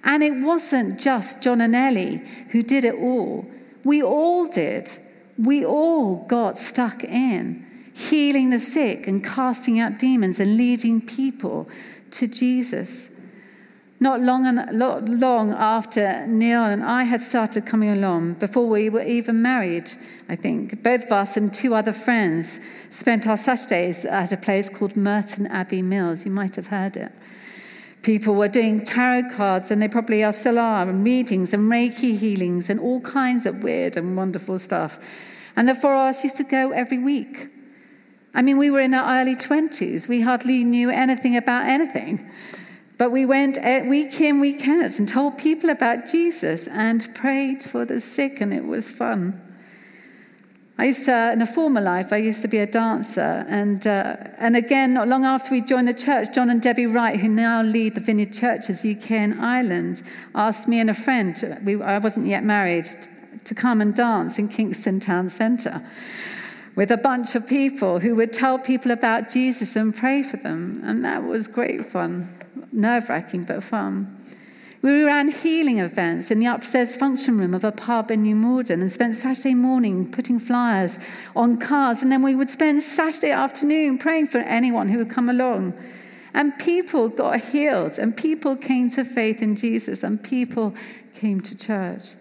And 0.05 0.23
it 0.23 0.41
wasn't 0.41 0.97
just 0.97 1.41
John 1.41 1.59
and 1.59 1.75
Ellie 1.75 2.23
who 2.51 2.63
did 2.63 2.85
it 2.85 2.95
all. 2.95 3.45
We 3.83 4.01
all 4.01 4.47
did. 4.47 4.89
We 5.37 5.65
all 5.65 6.25
got 6.27 6.57
stuck 6.57 7.03
in 7.03 7.91
healing 7.93 8.51
the 8.51 8.61
sick 8.61 9.05
and 9.05 9.21
casting 9.21 9.81
out 9.81 9.99
demons 9.99 10.39
and 10.39 10.55
leading 10.55 11.01
people 11.01 11.67
to 12.11 12.25
Jesus. 12.25 13.09
Not 13.99 14.21
long, 14.21 14.45
and, 14.45 14.77
not 14.77 15.09
long 15.09 15.53
after 15.53 16.27
Neil 16.27 16.63
and 16.65 16.83
I 16.83 17.03
had 17.03 17.21
started 17.21 17.65
coming 17.65 17.89
along, 17.89 18.33
before 18.33 18.67
we 18.67 18.89
were 18.89 19.01
even 19.01 19.41
married, 19.41 19.91
I 20.29 20.35
think, 20.35 20.83
both 20.83 21.05
of 21.05 21.11
us 21.11 21.35
and 21.35 21.51
two 21.51 21.73
other 21.73 21.93
friends 21.93 22.59
spent 22.91 23.25
our 23.25 23.37
Saturdays 23.37 24.05
at 24.05 24.31
a 24.31 24.37
place 24.37 24.69
called 24.69 24.95
Merton 24.95 25.47
Abbey 25.47 25.81
Mills. 25.81 26.25
You 26.25 26.31
might 26.31 26.55
have 26.55 26.67
heard 26.67 26.95
it. 26.95 27.11
People 28.03 28.35
were 28.35 28.47
doing 28.47 28.85
tarot 28.85 29.31
cards, 29.35 29.71
and 29.71 29.81
they 29.81 29.87
probably 29.87 30.23
are 30.23 30.31
still 30.31 30.59
are, 30.59 30.87
and 30.87 31.03
readings 31.03 31.51
and 31.53 31.63
Reiki 31.63 32.15
healings 32.15 32.69
and 32.69 32.79
all 32.79 33.01
kinds 33.01 33.47
of 33.47 33.63
weird 33.63 33.97
and 33.97 34.15
wonderful 34.15 34.59
stuff. 34.59 34.99
And 35.55 35.67
the 35.67 35.73
four 35.73 35.95
of 35.95 36.09
us 36.09 36.23
used 36.23 36.37
to 36.37 36.43
go 36.43 36.69
every 36.69 36.99
week. 36.99 37.49
I 38.35 38.43
mean, 38.43 38.59
we 38.59 38.69
were 38.69 38.81
in 38.81 38.93
our 38.93 39.19
early 39.19 39.35
20s. 39.35 40.07
We 40.07 40.21
hardly 40.21 40.63
knew 40.63 40.91
anything 40.91 41.35
about 41.35 41.65
anything. 41.65 42.29
But 42.97 43.11
we 43.11 43.25
went 43.27 43.57
week 43.87 44.19
in, 44.19 44.39
week 44.39 44.67
out 44.67 44.97
and 44.97 45.07
told 45.07 45.37
people 45.37 45.69
about 45.69 46.07
Jesus 46.07 46.67
and 46.67 47.13
prayed 47.13 47.63
for 47.63 47.85
the 47.85 48.01
sick, 48.01 48.41
and 48.41 48.51
it 48.53 48.65
was 48.65 48.89
fun. 48.89 49.39
I 50.79 50.85
used 50.85 51.05
to, 51.05 51.31
in 51.31 51.41
a 51.41 51.47
former 51.47 51.81
life, 51.81 52.13
I 52.13 52.17
used 52.17 52.41
to 52.43 52.47
be 52.47 52.59
a 52.59 52.67
dancer. 52.67 53.45
And, 53.47 53.85
uh, 53.85 54.17
and 54.37 54.55
again, 54.55 54.93
not 54.93 55.07
long 55.07 55.25
after 55.25 55.51
we 55.51 55.61
joined 55.61 55.87
the 55.87 55.93
church, 55.93 56.33
John 56.33 56.49
and 56.49 56.61
Debbie 56.61 56.85
Wright, 56.85 57.19
who 57.19 57.29
now 57.29 57.63
lead 57.63 57.95
the 57.95 58.01
Vineyard 58.01 58.33
Churches 58.33 58.85
UK 58.85 59.11
and 59.11 59.41
Ireland, 59.41 60.03
asked 60.35 60.67
me 60.67 60.79
and 60.79 60.89
a 60.89 60.93
friend, 60.93 61.59
we, 61.63 61.81
I 61.81 61.97
wasn't 61.97 62.27
yet 62.27 62.43
married, 62.43 62.87
to 63.45 63.55
come 63.55 63.81
and 63.81 63.95
dance 63.95 64.37
in 64.37 64.47
Kingston 64.47 64.99
Town 64.99 65.29
Centre 65.29 65.83
with 66.75 66.91
a 66.91 66.97
bunch 66.97 67.33
of 67.33 67.47
people 67.47 67.99
who 67.99 68.15
would 68.15 68.31
tell 68.31 68.59
people 68.59 68.91
about 68.91 69.29
Jesus 69.31 69.75
and 69.75 69.95
pray 69.95 70.21
for 70.21 70.37
them. 70.37 70.81
And 70.83 71.03
that 71.05 71.23
was 71.23 71.47
great 71.47 71.85
fun 71.85 72.36
nerve 72.71 73.09
wracking 73.09 73.43
but 73.43 73.63
fun. 73.63 74.23
We 74.81 75.03
ran 75.03 75.29
healing 75.31 75.79
events 75.79 76.29
in 76.29 76.39
the 76.39 76.45
upstairs 76.45 76.95
function 76.95 77.37
room 77.37 77.53
of 77.53 77.63
a 77.63 77.71
pub 77.71 78.11
in 78.11 78.21
New 78.21 78.35
Malden 78.35 78.81
and 78.81 78.91
spent 78.91 79.15
Saturday 79.15 79.55
morning 79.55 80.11
putting 80.11 80.39
flyers 80.39 80.99
on 81.35 81.57
cars. 81.57 82.01
And 82.01 82.11
then 82.11 82.21
we 82.21 82.35
would 82.35 82.49
spend 82.49 82.83
Saturday 82.83 83.31
afternoon 83.31 83.97
praying 83.97 84.27
for 84.27 84.37
anyone 84.39 84.87
who 84.87 84.99
would 84.99 85.09
come 85.09 85.29
along. 85.29 85.73
And 86.33 86.57
people 86.59 87.09
got 87.09 87.41
healed, 87.41 87.97
and 87.97 88.15
people 88.15 88.55
came 88.55 88.89
to 88.91 89.03
faith 89.03 89.41
in 89.41 89.55
Jesus, 89.55 90.03
and 90.03 90.21
people 90.21 90.75
came 91.15 91.41
to 91.41 91.57
church. 91.57 92.15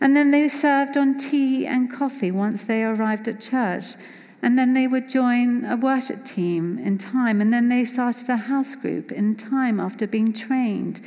And 0.00 0.16
then 0.16 0.32
they 0.32 0.48
served 0.48 0.96
on 0.96 1.18
tea 1.18 1.66
and 1.66 1.92
coffee 1.92 2.32
once 2.32 2.64
they 2.64 2.82
arrived 2.82 3.28
at 3.28 3.40
church. 3.40 3.94
And 4.42 4.58
then 4.58 4.72
they 4.72 4.86
would 4.86 5.08
join 5.08 5.64
a 5.66 5.76
worship 5.76 6.24
team 6.24 6.78
in 6.78 6.96
time. 6.96 7.40
And 7.40 7.52
then 7.52 7.68
they 7.68 7.84
started 7.84 8.28
a 8.28 8.36
house 8.36 8.74
group 8.74 9.12
in 9.12 9.36
time 9.36 9.78
after 9.78 10.06
being 10.06 10.32
trained. 10.32 11.00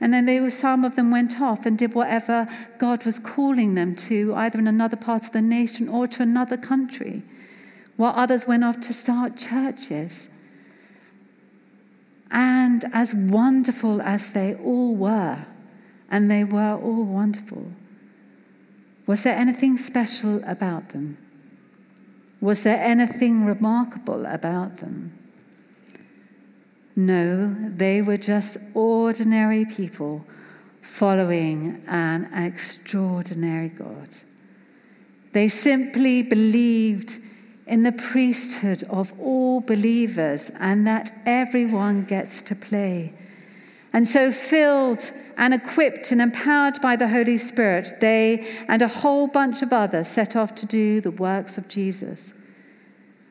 And 0.00 0.14
then 0.14 0.26
they 0.26 0.40
were, 0.40 0.50
some 0.50 0.84
of 0.84 0.96
them 0.96 1.10
went 1.10 1.40
off 1.40 1.66
and 1.66 1.76
did 1.76 1.94
whatever 1.94 2.48
God 2.78 3.04
was 3.04 3.18
calling 3.18 3.74
them 3.74 3.94
to, 3.96 4.34
either 4.34 4.58
in 4.58 4.68
another 4.68 4.96
part 4.96 5.24
of 5.24 5.32
the 5.32 5.42
nation 5.42 5.88
or 5.88 6.06
to 6.06 6.22
another 6.22 6.56
country, 6.56 7.22
while 7.96 8.12
others 8.14 8.46
went 8.46 8.64
off 8.64 8.80
to 8.82 8.94
start 8.94 9.36
churches. 9.36 10.28
And 12.30 12.84
as 12.92 13.14
wonderful 13.14 14.00
as 14.00 14.32
they 14.32 14.54
all 14.54 14.94
were, 14.94 15.44
and 16.10 16.30
they 16.30 16.44
were 16.44 16.74
all 16.74 17.04
wonderful, 17.04 17.72
was 19.06 19.24
there 19.24 19.36
anything 19.36 19.76
special 19.76 20.42
about 20.46 20.90
them? 20.90 21.18
Was 22.40 22.62
there 22.62 22.80
anything 22.80 23.44
remarkable 23.44 24.26
about 24.26 24.78
them? 24.78 25.12
No, 26.94 27.54
they 27.76 28.02
were 28.02 28.16
just 28.16 28.56
ordinary 28.74 29.64
people 29.64 30.24
following 30.82 31.82
an 31.86 32.28
extraordinary 32.34 33.68
God. 33.68 34.08
They 35.32 35.48
simply 35.48 36.22
believed 36.22 37.18
in 37.66 37.82
the 37.82 37.92
priesthood 37.92 38.82
of 38.84 39.12
all 39.20 39.60
believers 39.60 40.50
and 40.58 40.86
that 40.86 41.12
everyone 41.26 42.04
gets 42.04 42.40
to 42.42 42.54
play. 42.54 43.12
And 43.92 44.08
so, 44.08 44.32
filled 44.32 45.12
and 45.38 45.54
equipped 45.54 46.10
and 46.10 46.20
empowered 46.20 46.80
by 46.82 46.96
the 46.96 47.08
Holy 47.08 47.38
Spirit, 47.38 48.00
they 48.00 48.46
and 48.66 48.82
a 48.82 48.88
whole 48.88 49.28
bunch 49.28 49.62
of 49.62 49.72
others 49.72 50.08
set 50.08 50.34
off 50.34 50.54
to 50.56 50.66
do 50.66 51.00
the 51.00 51.12
works 51.12 51.56
of 51.56 51.68
Jesus. 51.68 52.34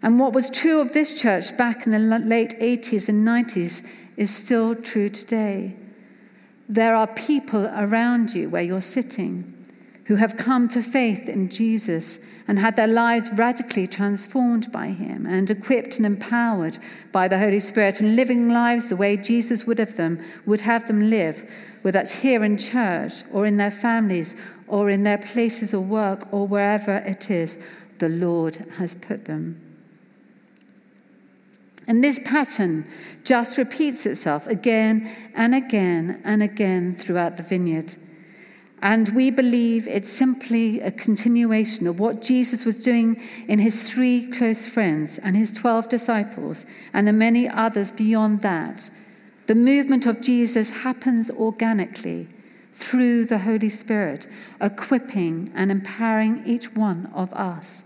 And 0.02 0.20
what 0.20 0.34
was 0.34 0.50
true 0.50 0.80
of 0.80 0.94
this 0.94 1.14
church 1.14 1.56
back 1.58 1.86
in 1.86 1.92
the 1.92 2.00
late 2.00 2.58
80s 2.60 3.10
and 3.10 3.28
90s 3.28 3.86
is 4.16 4.34
still 4.34 4.74
true 4.74 5.10
today. 5.10 5.76
There 6.70 6.96
are 6.96 7.08
people 7.08 7.68
around 7.68 8.34
you 8.34 8.50
where 8.50 8.62
you're 8.62 8.82
sitting 8.82 9.57
who 10.08 10.16
have 10.16 10.38
come 10.38 10.70
to 10.70 10.82
faith 10.82 11.28
in 11.28 11.50
Jesus 11.50 12.18
and 12.48 12.58
had 12.58 12.78
their 12.78 12.88
lives 12.88 13.30
radically 13.34 13.86
transformed 13.86 14.72
by 14.72 14.88
him 14.88 15.26
and 15.26 15.52
equipped 15.52 15.98
and 15.98 16.06
empowered 16.06 16.80
by 17.12 17.28
the 17.28 17.38
Holy 17.38 17.60
Spirit 17.60 18.00
and 18.00 18.16
living 18.16 18.50
lives 18.50 18.88
the 18.88 18.96
way 18.96 19.18
Jesus 19.18 19.66
would 19.66 19.80
have 19.80 19.98
them 19.98 20.24
would 20.46 20.62
have 20.62 20.88
them 20.88 21.10
live, 21.10 21.50
whether 21.82 22.00
that's 22.00 22.16
here 22.16 22.46
in 22.46 22.58
church 22.58 23.24
or 23.34 23.46
in 23.46 23.58
their 23.58 23.72
families 23.72 24.38
or 24.68 24.90
in 24.90 25.04
their 25.04 25.18
places 25.18 25.74
of 25.74 25.90
work 25.90 26.26
or 26.32 26.48
wherever 26.48 26.98
it 26.98 27.30
is 27.30 27.58
the 28.00 28.10
Lord 28.10 28.56
has 28.78 28.96
put 28.96 29.26
them. 29.26 29.62
And 31.86 32.02
this 32.02 32.20
pattern 32.24 32.90
just 33.26 33.58
repeats 33.58 34.06
itself 34.06 34.48
again 34.48 35.14
and 35.36 35.54
again 35.54 36.22
and 36.24 36.42
again 36.42 36.96
throughout 36.96 37.36
the 37.36 37.44
vineyard. 37.44 37.96
And 38.82 39.10
we 39.10 39.32
believe 39.32 39.88
it's 39.88 40.12
simply 40.12 40.82
a 40.82 40.92
continuation 40.92 41.88
of 41.88 42.00
what 42.00 42.22
Jesus 42.22 42.64
was 42.64 42.76
doing 42.76 43.20
in 43.48 43.58
his 43.58 43.90
three 43.90 44.28
close 44.28 44.68
friends 44.68 45.18
and 45.20 45.36
his 45.36 45.52
12 45.52 45.90
disciples 45.90 46.66
and 46.94 47.08
the 47.08 47.14
many 47.14 47.50
others 47.50 47.92
beyond 47.92 48.42
that. 48.44 48.90
The 49.48 49.56
movement 49.56 50.06
of 50.06 50.22
Jesus 50.22 50.70
happens 50.70 51.32
organically 51.32 52.28
through 52.74 53.26
the 53.26 53.40
Holy 53.40 53.70
Spirit, 53.70 54.28
equipping 54.62 55.50
and 55.56 55.72
empowering 55.72 56.44
each 56.46 56.76
one 56.76 57.10
of 57.16 57.34
us. 57.34 57.84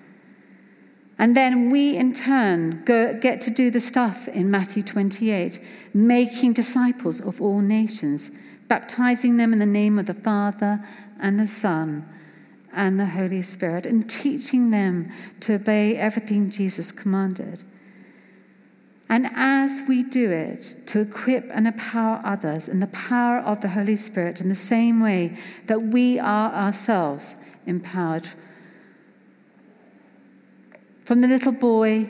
And 1.17 1.37
then 1.37 1.69
we, 1.69 1.95
in 1.95 2.13
turn, 2.13 2.83
go, 2.83 3.13
get 3.13 3.39
to 3.41 3.51
do 3.51 3.71
the 3.71 3.79
stuff 3.79 4.27
in 4.27 4.51
Matthew 4.51 4.83
28, 4.83 5.59
making 5.93 6.53
disciples 6.53 7.21
of 7.21 7.39
all 7.39 7.59
nations 7.59 8.31
baptizing 8.71 9.35
them 9.35 9.51
in 9.51 9.59
the 9.59 9.65
name 9.65 9.99
of 9.99 10.05
the 10.05 10.13
Father 10.13 10.79
and 11.19 11.37
the 11.37 11.45
Son 11.45 12.07
and 12.71 12.97
the 12.97 13.05
Holy 13.05 13.41
Spirit, 13.41 13.85
and 13.85 14.09
teaching 14.09 14.71
them 14.71 15.11
to 15.41 15.55
obey 15.55 15.97
everything 15.97 16.49
Jesus 16.49 16.89
commanded. 16.89 17.65
And 19.09 19.27
as 19.35 19.83
we 19.89 20.03
do 20.03 20.31
it, 20.31 20.87
to 20.87 21.01
equip 21.01 21.49
and 21.51 21.67
empower 21.67 22.21
others 22.23 22.69
in 22.69 22.79
the 22.79 22.87
power 22.87 23.39
of 23.39 23.59
the 23.59 23.67
Holy 23.67 23.97
Spirit 23.97 24.39
in 24.39 24.47
the 24.47 24.55
same 24.55 25.01
way 25.01 25.37
that 25.67 25.81
we 25.81 26.17
are 26.17 26.53
ourselves 26.53 27.35
empowered. 27.65 28.29
From 31.03 31.19
the 31.19 31.27
little 31.27 31.51
boy 31.51 32.07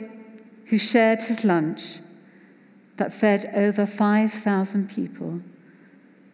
who 0.66 0.78
shared 0.78 1.22
his 1.22 1.44
lunch 1.44 1.98
that 2.98 3.12
fed 3.12 3.50
over 3.52 3.84
5,000 3.84 4.88
people 4.88 5.40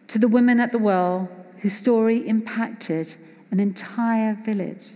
to 0.09 0.19
the 0.19 0.27
women 0.27 0.59
at 0.59 0.71
the 0.71 0.77
well 0.77 1.29
whose 1.59 1.73
story 1.73 2.27
impacted 2.27 3.15
an 3.51 3.59
entire 3.59 4.35
village, 4.43 4.87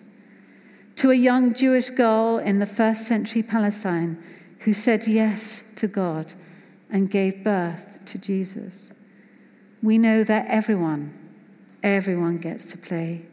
to 0.95 1.11
a 1.11 1.15
young 1.15 1.53
Jewish 1.53 1.89
girl 1.89 2.37
in 2.37 2.59
the 2.59 2.65
first 2.65 3.07
century 3.07 3.41
Palestine 3.41 4.21
who 4.59 4.73
said 4.73 5.07
yes 5.07 5.63
to 5.75 5.87
God 5.87 6.33
and 6.89 7.09
gave 7.09 7.43
birth 7.43 7.99
to 8.05 8.17
Jesus. 8.17 8.91
We 9.81 9.97
know 9.97 10.23
that 10.23 10.47
everyone, 10.47 11.13
everyone 11.81 12.37
gets 12.37 12.65
to 12.65 12.77
play. 12.77 13.25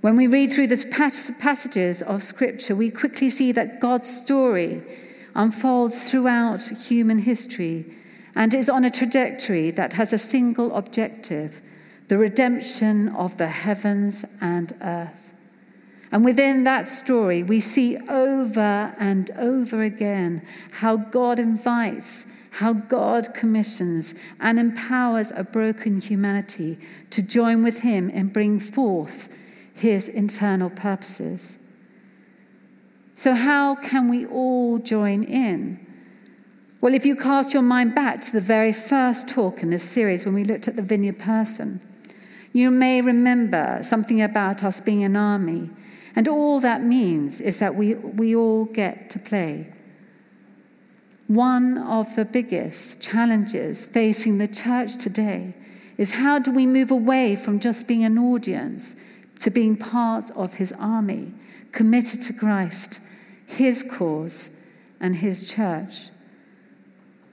When 0.00 0.16
we 0.16 0.28
read 0.28 0.52
through 0.52 0.68
the 0.68 1.34
passages 1.40 2.02
of 2.02 2.22
Scripture, 2.22 2.76
we 2.76 2.90
quickly 2.90 3.30
see 3.30 3.52
that 3.52 3.80
God's 3.80 4.08
story 4.08 4.82
unfolds 5.34 6.08
throughout 6.08 6.62
human 6.62 7.18
history 7.18 7.97
and 8.38 8.54
is 8.54 8.68
on 8.70 8.84
a 8.84 8.90
trajectory 8.90 9.72
that 9.72 9.92
has 9.92 10.12
a 10.12 10.18
single 10.18 10.74
objective 10.74 11.60
the 12.06 12.16
redemption 12.16 13.10
of 13.10 13.36
the 13.36 13.48
heavens 13.48 14.24
and 14.40 14.74
earth. 14.80 15.34
And 16.10 16.24
within 16.24 16.64
that 16.64 16.88
story, 16.88 17.42
we 17.42 17.60
see 17.60 17.98
over 18.08 18.94
and 18.98 19.30
over 19.32 19.82
again 19.82 20.46
how 20.70 20.96
God 20.96 21.38
invites, 21.38 22.24
how 22.50 22.72
God 22.72 23.34
commissions 23.34 24.14
and 24.40 24.58
empowers 24.58 25.32
a 25.36 25.44
broken 25.44 26.00
humanity 26.00 26.78
to 27.10 27.20
join 27.20 27.62
with 27.62 27.80
Him 27.80 28.10
and 28.14 28.32
bring 28.32 28.58
forth 28.58 29.28
His 29.74 30.08
internal 30.08 30.70
purposes. 30.70 31.58
So, 33.16 33.34
how 33.34 33.74
can 33.74 34.08
we 34.08 34.24
all 34.24 34.78
join 34.78 35.24
in? 35.24 35.87
Well, 36.80 36.94
if 36.94 37.04
you 37.04 37.16
cast 37.16 37.52
your 37.52 37.64
mind 37.64 37.96
back 37.96 38.20
to 38.20 38.32
the 38.32 38.40
very 38.40 38.72
first 38.72 39.26
talk 39.26 39.64
in 39.64 39.70
this 39.70 39.82
series 39.82 40.24
when 40.24 40.34
we 40.34 40.44
looked 40.44 40.68
at 40.68 40.76
the 40.76 40.82
vineyard 40.82 41.18
person, 41.18 41.80
you 42.52 42.70
may 42.70 43.00
remember 43.00 43.80
something 43.82 44.22
about 44.22 44.62
us 44.62 44.80
being 44.80 45.02
an 45.02 45.16
army. 45.16 45.70
And 46.14 46.28
all 46.28 46.60
that 46.60 46.84
means 46.84 47.40
is 47.40 47.58
that 47.58 47.74
we, 47.74 47.94
we 47.94 48.36
all 48.36 48.64
get 48.64 49.10
to 49.10 49.18
play. 49.18 49.72
One 51.26 51.78
of 51.78 52.14
the 52.14 52.24
biggest 52.24 53.00
challenges 53.00 53.86
facing 53.86 54.38
the 54.38 54.46
church 54.46 54.98
today 54.98 55.54
is 55.96 56.12
how 56.12 56.38
do 56.38 56.52
we 56.52 56.64
move 56.64 56.92
away 56.92 57.34
from 57.34 57.58
just 57.58 57.88
being 57.88 58.04
an 58.04 58.18
audience 58.18 58.94
to 59.40 59.50
being 59.50 59.76
part 59.76 60.30
of 60.30 60.54
his 60.54 60.72
army, 60.78 61.34
committed 61.72 62.22
to 62.22 62.32
Christ, 62.32 63.00
his 63.46 63.82
cause, 63.82 64.48
and 65.00 65.16
his 65.16 65.50
church? 65.50 66.10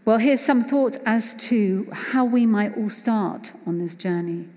Well, 0.05 0.19
here's 0.19 0.41
some 0.41 0.63
thoughts 0.63 0.99
as 1.07 1.33
to 1.49 1.87
how 1.91 2.25
we 2.25 2.45
might 2.45 2.77
all 2.77 2.91
start 2.91 3.53
on 3.65 3.79
this 3.79 3.95
journey. 3.95 4.47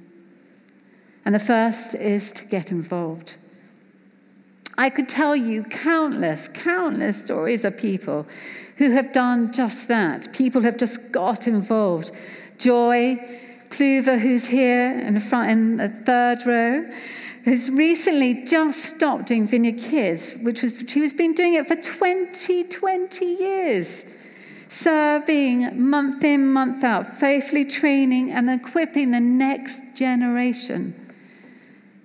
And 1.25 1.35
the 1.35 1.39
first 1.39 1.95
is 1.95 2.33
to 2.33 2.45
get 2.45 2.71
involved. 2.71 3.39
I 4.77 4.91
could 4.91 5.09
tell 5.09 5.35
you 5.35 5.65
countless, 5.65 6.49
countless 6.49 7.21
stories 7.21 7.65
of 7.65 7.79
people 7.79 8.27
who 8.77 8.91
have 8.91 9.15
done 9.15 9.51
just 9.51 9.89
that. 9.89 10.31
People 10.35 10.61
have 10.63 10.77
just 10.77 11.13
got 11.13 11.49
involved. 11.49 12.13
Joy 12.59 13.17
Kluver, 13.71 14.21
who's 14.21 14.47
here 14.47 15.01
in 15.01 15.15
the 15.15 15.21
front, 15.21 15.51
in 15.51 15.77
the 15.79 15.89
third 15.89 16.47
row, 16.47 16.93
has 17.47 17.71
recently 17.71 18.45
just 18.45 18.85
stopped 18.85 19.29
doing 19.29 19.47
Vineyard 19.47 19.79
Kids, 19.79 20.35
which 20.43 20.61
was 20.61 20.85
she 20.87 21.01
was 21.01 21.15
been 21.15 21.33
doing 21.33 21.55
it 21.55 21.67
for 21.67 21.77
20, 21.77 22.65
20 22.65 23.25
years 23.25 24.05
serving 24.69 25.89
month 25.89 26.23
in, 26.23 26.53
month 26.53 26.85
out, 26.85 27.07
faithfully 27.19 27.65
training 27.65 28.31
and 28.31 28.51
equipping 28.51 29.11
the 29.11 29.21
next 29.21 29.81
generation. 29.95 30.95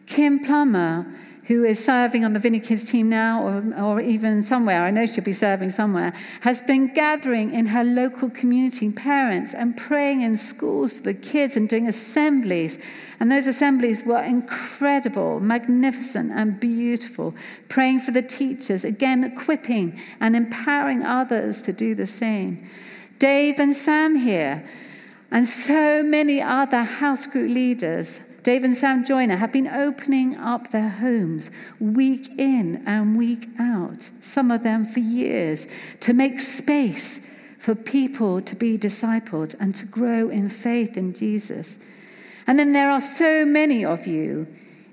Kim 0.05 0.39
Plummer, 0.39 1.05
who 1.45 1.65
is 1.65 1.83
serving 1.83 2.23
on 2.23 2.31
the 2.31 2.39
Vineyard 2.39 2.63
Kids 2.63 2.89
team 2.89 3.09
now, 3.09 3.43
or, 3.43 3.81
or 3.81 3.99
even 3.99 4.43
somewhere, 4.43 4.83
I 4.83 4.91
know 4.91 5.05
she'll 5.05 5.23
be 5.23 5.33
serving 5.33 5.71
somewhere, 5.71 6.13
has 6.41 6.61
been 6.61 6.93
gathering 6.93 7.53
in 7.53 7.65
her 7.65 7.83
local 7.83 8.29
community, 8.29 8.89
parents, 8.91 9.53
and 9.53 9.75
praying 9.75 10.21
in 10.21 10.37
schools 10.37 10.93
for 10.93 11.03
the 11.03 11.13
kids 11.13 11.57
and 11.57 11.67
doing 11.67 11.89
assemblies. 11.89 12.79
And 13.19 13.29
those 13.29 13.47
assemblies 13.47 14.05
were 14.05 14.21
incredible, 14.21 15.41
magnificent, 15.41 16.31
and 16.31 16.59
beautiful. 16.59 17.35
Praying 17.67 17.99
for 17.99 18.11
the 18.11 18.21
teachers, 18.21 18.85
again, 18.85 19.25
equipping 19.25 19.99
and 20.21 20.37
empowering 20.37 21.03
others 21.03 21.61
to 21.63 21.73
do 21.73 21.93
the 21.93 22.07
same. 22.07 22.69
Dave 23.19 23.59
and 23.59 23.75
Sam 23.75 24.15
here, 24.15 24.67
and 25.29 25.47
so 25.47 26.03
many 26.03 26.41
other 26.41 26.83
house 26.83 27.25
group 27.25 27.49
leaders 27.49 28.19
Dave 28.43 28.65
and 28.65 28.75
Sam 28.75 29.05
Joyner 29.05 29.37
have 29.37 29.53
been 29.53 29.69
opening 29.69 30.37
up 30.37 30.71
their 30.71 30.89
homes 30.89 31.49
week 31.79 32.29
in 32.37 32.83
and 32.85 33.17
week 33.17 33.47
out, 33.57 34.09
some 34.21 34.51
of 34.51 34.63
them 34.63 34.83
for 34.85 34.99
years, 34.99 35.65
to 36.01 36.13
make 36.13 36.41
space 36.41 37.21
for 37.57 37.73
people 37.73 38.41
to 38.41 38.55
be 38.55 38.77
discipled 38.77 39.55
and 39.61 39.73
to 39.75 39.85
grow 39.85 40.27
in 40.27 40.49
faith 40.49 40.97
in 40.97 41.13
Jesus. 41.13 41.77
And 42.45 42.59
then 42.59 42.73
there 42.73 42.91
are 42.91 42.99
so 42.99 43.45
many 43.45 43.85
of 43.85 44.05
you 44.05 44.47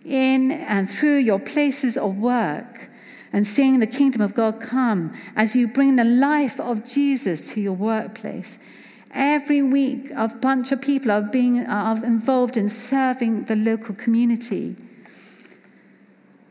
in 0.05 0.53
and 0.53 0.89
through 0.89 1.19
your 1.19 1.41
places 1.41 1.97
of 1.97 2.19
work 2.19 2.89
and 3.33 3.45
seeing 3.45 3.81
the 3.81 3.87
kingdom 3.89 4.23
of 4.23 4.35
God 4.35 4.61
come 4.61 5.13
as 5.35 5.57
you 5.57 5.67
bring 5.67 5.97
the 5.97 6.05
life 6.05 6.61
of 6.61 6.89
Jesus 6.89 7.53
to 7.55 7.61
your 7.61 7.73
workplace 7.73 8.59
Every 9.13 9.63
week, 9.63 10.11
a 10.15 10.29
bunch 10.29 10.71
of 10.71 10.81
people 10.81 11.11
are 11.11 11.23
being 11.23 11.67
are 11.67 12.05
involved 12.05 12.57
in 12.57 12.69
serving 12.69 13.45
the 13.45 13.57
local 13.57 13.95
community 13.95 14.77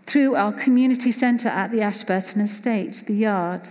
through 0.05 0.35
our 0.35 0.51
community 0.51 1.11
centre 1.11 1.49
at 1.49 1.71
the 1.71 1.81
Ashburton 1.81 2.41
Estate, 2.41 3.03
the 3.05 3.13
yard, 3.13 3.69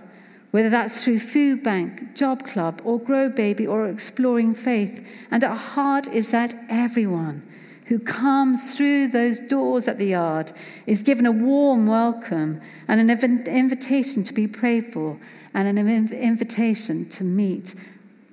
whether 0.52 0.70
that's 0.70 1.02
through 1.02 1.18
Food 1.18 1.62
Bank, 1.62 2.14
Job 2.14 2.44
Club, 2.44 2.80
or 2.84 2.98
Grow 2.98 3.28
Baby, 3.28 3.66
or 3.66 3.88
Exploring 3.88 4.54
Faith. 4.54 5.06
And 5.30 5.44
our 5.44 5.56
heart 5.56 6.06
is 6.06 6.30
that 6.30 6.54
everyone 6.70 7.42
who 7.86 7.98
comes 7.98 8.74
through 8.74 9.08
those 9.08 9.40
doors 9.40 9.88
at 9.88 9.98
the 9.98 10.06
yard 10.06 10.52
is 10.86 11.02
given 11.02 11.26
a 11.26 11.32
warm 11.32 11.86
welcome 11.86 12.60
and 12.86 13.00
an 13.00 13.46
invitation 13.46 14.24
to 14.24 14.32
be 14.32 14.46
prayed 14.46 14.92
for 14.92 15.18
and 15.54 15.66
an 15.66 15.88
invitation 16.12 17.08
to 17.08 17.24
meet 17.24 17.74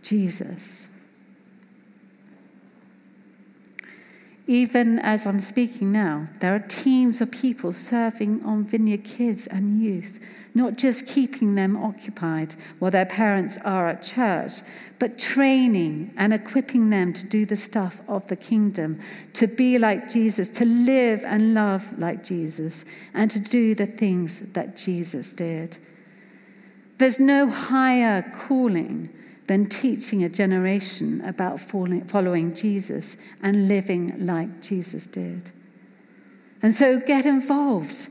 Jesus. 0.06 0.88
Even 4.48 5.00
as 5.00 5.26
I'm 5.26 5.40
speaking 5.40 5.92
now, 5.92 6.28
there 6.40 6.54
are 6.54 6.60
teams 6.60 7.20
of 7.20 7.32
people 7.32 7.72
serving 7.72 8.44
on 8.46 8.64
Vineyard 8.64 9.04
kids 9.04 9.48
and 9.48 9.82
youth, 9.82 10.20
not 10.54 10.78
just 10.78 11.08
keeping 11.08 11.56
them 11.56 11.76
occupied 11.76 12.54
while 12.78 12.92
their 12.92 13.08
parents 13.08 13.58
are 13.66 13.88
at 13.88 14.04
church, 14.04 14.54
but 15.00 15.18
training 15.18 16.14
and 16.16 16.32
equipping 16.32 16.92
them 16.92 17.12
to 17.14 17.26
do 17.26 17.48
the 17.48 17.56
stuff 17.56 18.02
of 18.08 18.28
the 18.28 18.36
kingdom, 18.36 19.02
to 19.34 19.48
be 19.48 19.80
like 19.80 20.12
Jesus, 20.12 20.48
to 20.50 20.66
live 20.66 21.24
and 21.26 21.56
love 21.56 21.98
like 21.98 22.24
Jesus, 22.24 22.86
and 23.16 23.32
to 23.32 23.40
do 23.40 23.74
the 23.74 23.88
things 23.88 24.42
that 24.54 24.78
Jesus 24.78 25.34
did. 25.34 25.80
There's 27.00 27.20
no 27.20 27.50
higher 27.50 28.22
calling 28.48 29.10
than 29.48 29.68
teaching 29.68 30.24
a 30.24 30.30
generation 30.30 31.22
about 31.22 31.60
following 31.60 32.56
Jesus 32.56 33.16
and 33.42 33.68
living 33.68 34.12
like 34.18 34.62
Jesus 34.62 35.06
did. 35.06 35.52
And 36.62 36.74
so 36.74 37.00
get 37.00 37.26
involved 37.26 38.10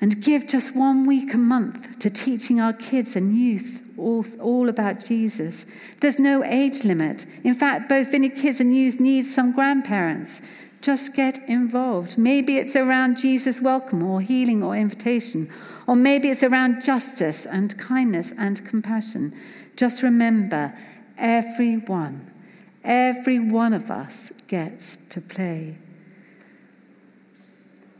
and 0.00 0.20
give 0.22 0.48
just 0.48 0.76
one 0.76 1.06
week 1.06 1.34
a 1.34 1.38
month 1.38 1.98
to 2.00 2.10
teaching 2.10 2.60
our 2.60 2.72
kids 2.72 3.16
and 3.16 3.36
youth 3.36 3.82
all, 3.96 4.24
all 4.40 4.68
about 4.68 5.04
Jesus. 5.04 5.64
There's 6.00 6.18
no 6.18 6.44
age 6.44 6.84
limit. 6.84 7.26
In 7.44 7.54
fact, 7.54 7.88
both 7.88 8.10
Vineyard 8.10 8.36
Kids 8.36 8.60
and 8.60 8.76
youth 8.76 9.00
need 9.00 9.24
some 9.24 9.52
grandparents. 9.52 10.40
Just 10.86 11.14
get 11.14 11.40
involved. 11.48 12.16
Maybe 12.16 12.58
it's 12.58 12.76
around 12.76 13.16
Jesus' 13.16 13.60
welcome 13.60 14.04
or 14.04 14.20
healing 14.20 14.62
or 14.62 14.76
invitation, 14.76 15.50
or 15.88 15.96
maybe 15.96 16.28
it's 16.28 16.44
around 16.44 16.84
justice 16.84 17.44
and 17.44 17.76
kindness 17.76 18.32
and 18.38 18.64
compassion. 18.64 19.34
Just 19.74 20.04
remember, 20.04 20.72
everyone, 21.18 22.30
every 22.84 23.40
one 23.40 23.72
of 23.72 23.90
us 23.90 24.30
gets 24.46 24.96
to 25.10 25.20
play. 25.20 25.76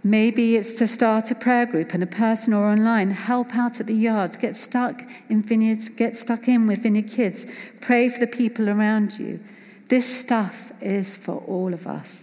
Maybe 0.05 0.55
it's 0.55 0.75
to 0.75 0.87
start 0.87 1.33
a 1.33 1.35
prayer 1.35 1.67
group 1.67 1.93
in 1.93 2.05
a 2.05 2.07
person 2.07 2.53
or 2.53 2.67
online, 2.67 3.11
help 3.11 3.57
out 3.57 3.81
at 3.81 3.89
the 3.89 3.95
yard, 3.95 4.39
get 4.39 4.55
stuck 4.55 5.03
in 5.29 5.43
vineyards, 5.43 5.89
get 5.89 6.17
stuck 6.17 6.47
in 6.47 6.69
with 6.69 6.85
vineyard 6.85 7.11
kids, 7.11 7.47
pray 7.81 8.09
for 8.09 8.21
the 8.21 8.29
people 8.29 8.71
around 8.71 9.19
you. 9.19 9.41
This 9.89 10.07
stuff 10.07 10.71
is 10.81 11.17
for 11.17 11.39
all 11.49 11.75
of 11.75 11.89
us. 11.89 12.23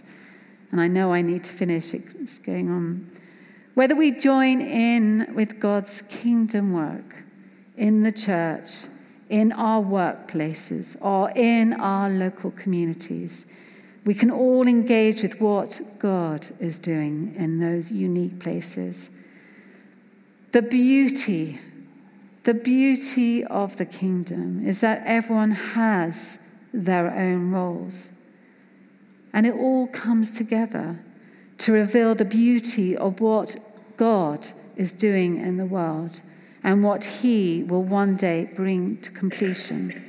And 0.74 0.80
I 0.80 0.88
know 0.88 1.12
I 1.12 1.22
need 1.22 1.44
to 1.44 1.52
finish, 1.52 1.94
it's 1.94 2.40
going 2.40 2.68
on. 2.68 3.08
Whether 3.74 3.94
we 3.94 4.10
join 4.10 4.60
in 4.60 5.32
with 5.36 5.60
God's 5.60 6.02
kingdom 6.08 6.72
work 6.72 7.14
in 7.76 8.02
the 8.02 8.10
church, 8.10 8.70
in 9.28 9.52
our 9.52 9.80
workplaces 9.80 10.96
or 11.00 11.30
in 11.36 11.74
our 11.74 12.10
local 12.10 12.50
communities. 12.50 13.46
We 14.04 14.14
can 14.14 14.32
all 14.32 14.66
engage 14.66 15.22
with 15.22 15.40
what 15.40 15.80
God 16.00 16.44
is 16.58 16.80
doing 16.80 17.36
in 17.38 17.60
those 17.60 17.92
unique 17.92 18.40
places. 18.40 19.10
The 20.50 20.62
beauty, 20.62 21.60
the 22.42 22.54
beauty 22.54 23.44
of 23.44 23.76
the 23.76 23.86
kingdom 23.86 24.66
is 24.66 24.80
that 24.80 25.04
everyone 25.06 25.52
has 25.52 26.38
their 26.72 27.14
own 27.14 27.52
roles. 27.52 28.10
And 29.34 29.46
it 29.46 29.54
all 29.54 29.86
comes 29.88 30.30
together 30.30 30.98
to 31.58 31.72
reveal 31.72 32.14
the 32.14 32.24
beauty 32.24 32.96
of 32.96 33.20
what 33.20 33.56
God 33.98 34.48
is 34.76 34.92
doing 34.92 35.36
in 35.38 35.58
the 35.58 35.66
world 35.66 36.22
and 36.62 36.82
what 36.82 37.04
he 37.04 37.62
will 37.64 37.82
one 37.82 38.16
day 38.16 38.50
bring 38.54 38.96
to 39.02 39.10
completion. 39.10 40.02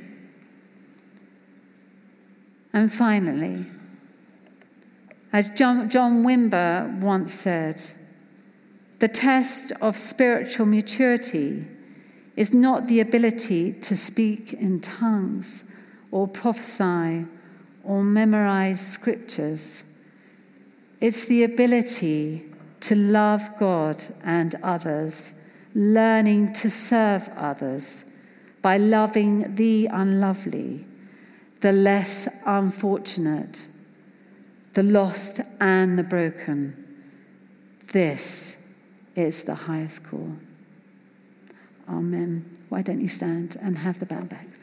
And 2.72 2.90
finally, 2.92 3.66
As 5.32 5.50
John, 5.50 5.90
John 5.90 6.24
Wimber 6.24 6.98
once 7.00 7.30
said, 7.34 7.82
the 9.00 9.08
test 9.08 9.72
of 9.82 9.96
spiritual 9.96 10.64
maturity 10.64 11.66
is 12.36 12.54
not 12.54 12.88
the 12.88 13.00
ability 13.00 13.74
to 13.74 13.96
speak 13.96 14.54
in 14.54 14.80
tongues 14.80 15.64
or 16.10 16.26
prophesy 16.26 17.26
or 17.86 18.02
memorize 18.02 18.80
scriptures. 18.84 19.84
It's 21.00 21.26
the 21.26 21.44
ability 21.44 22.44
to 22.80 22.96
love 22.96 23.48
God 23.58 24.02
and 24.24 24.54
others, 24.62 25.32
learning 25.74 26.52
to 26.54 26.68
serve 26.70 27.28
others 27.36 28.04
by 28.60 28.76
loving 28.76 29.54
the 29.54 29.86
unlovely, 29.86 30.84
the 31.60 31.72
less 31.72 32.28
unfortunate, 32.44 33.68
the 34.74 34.82
lost 34.82 35.40
and 35.60 35.96
the 35.96 36.02
broken. 36.02 36.82
This 37.92 38.56
is 39.14 39.44
the 39.44 39.54
highest 39.54 40.02
call. 40.02 40.32
Amen. 41.88 42.50
Why 42.68 42.82
don't 42.82 43.00
you 43.00 43.08
stand 43.08 43.56
and 43.62 43.78
have 43.78 44.00
the 44.00 44.06
band 44.06 44.28
back? 44.28 44.55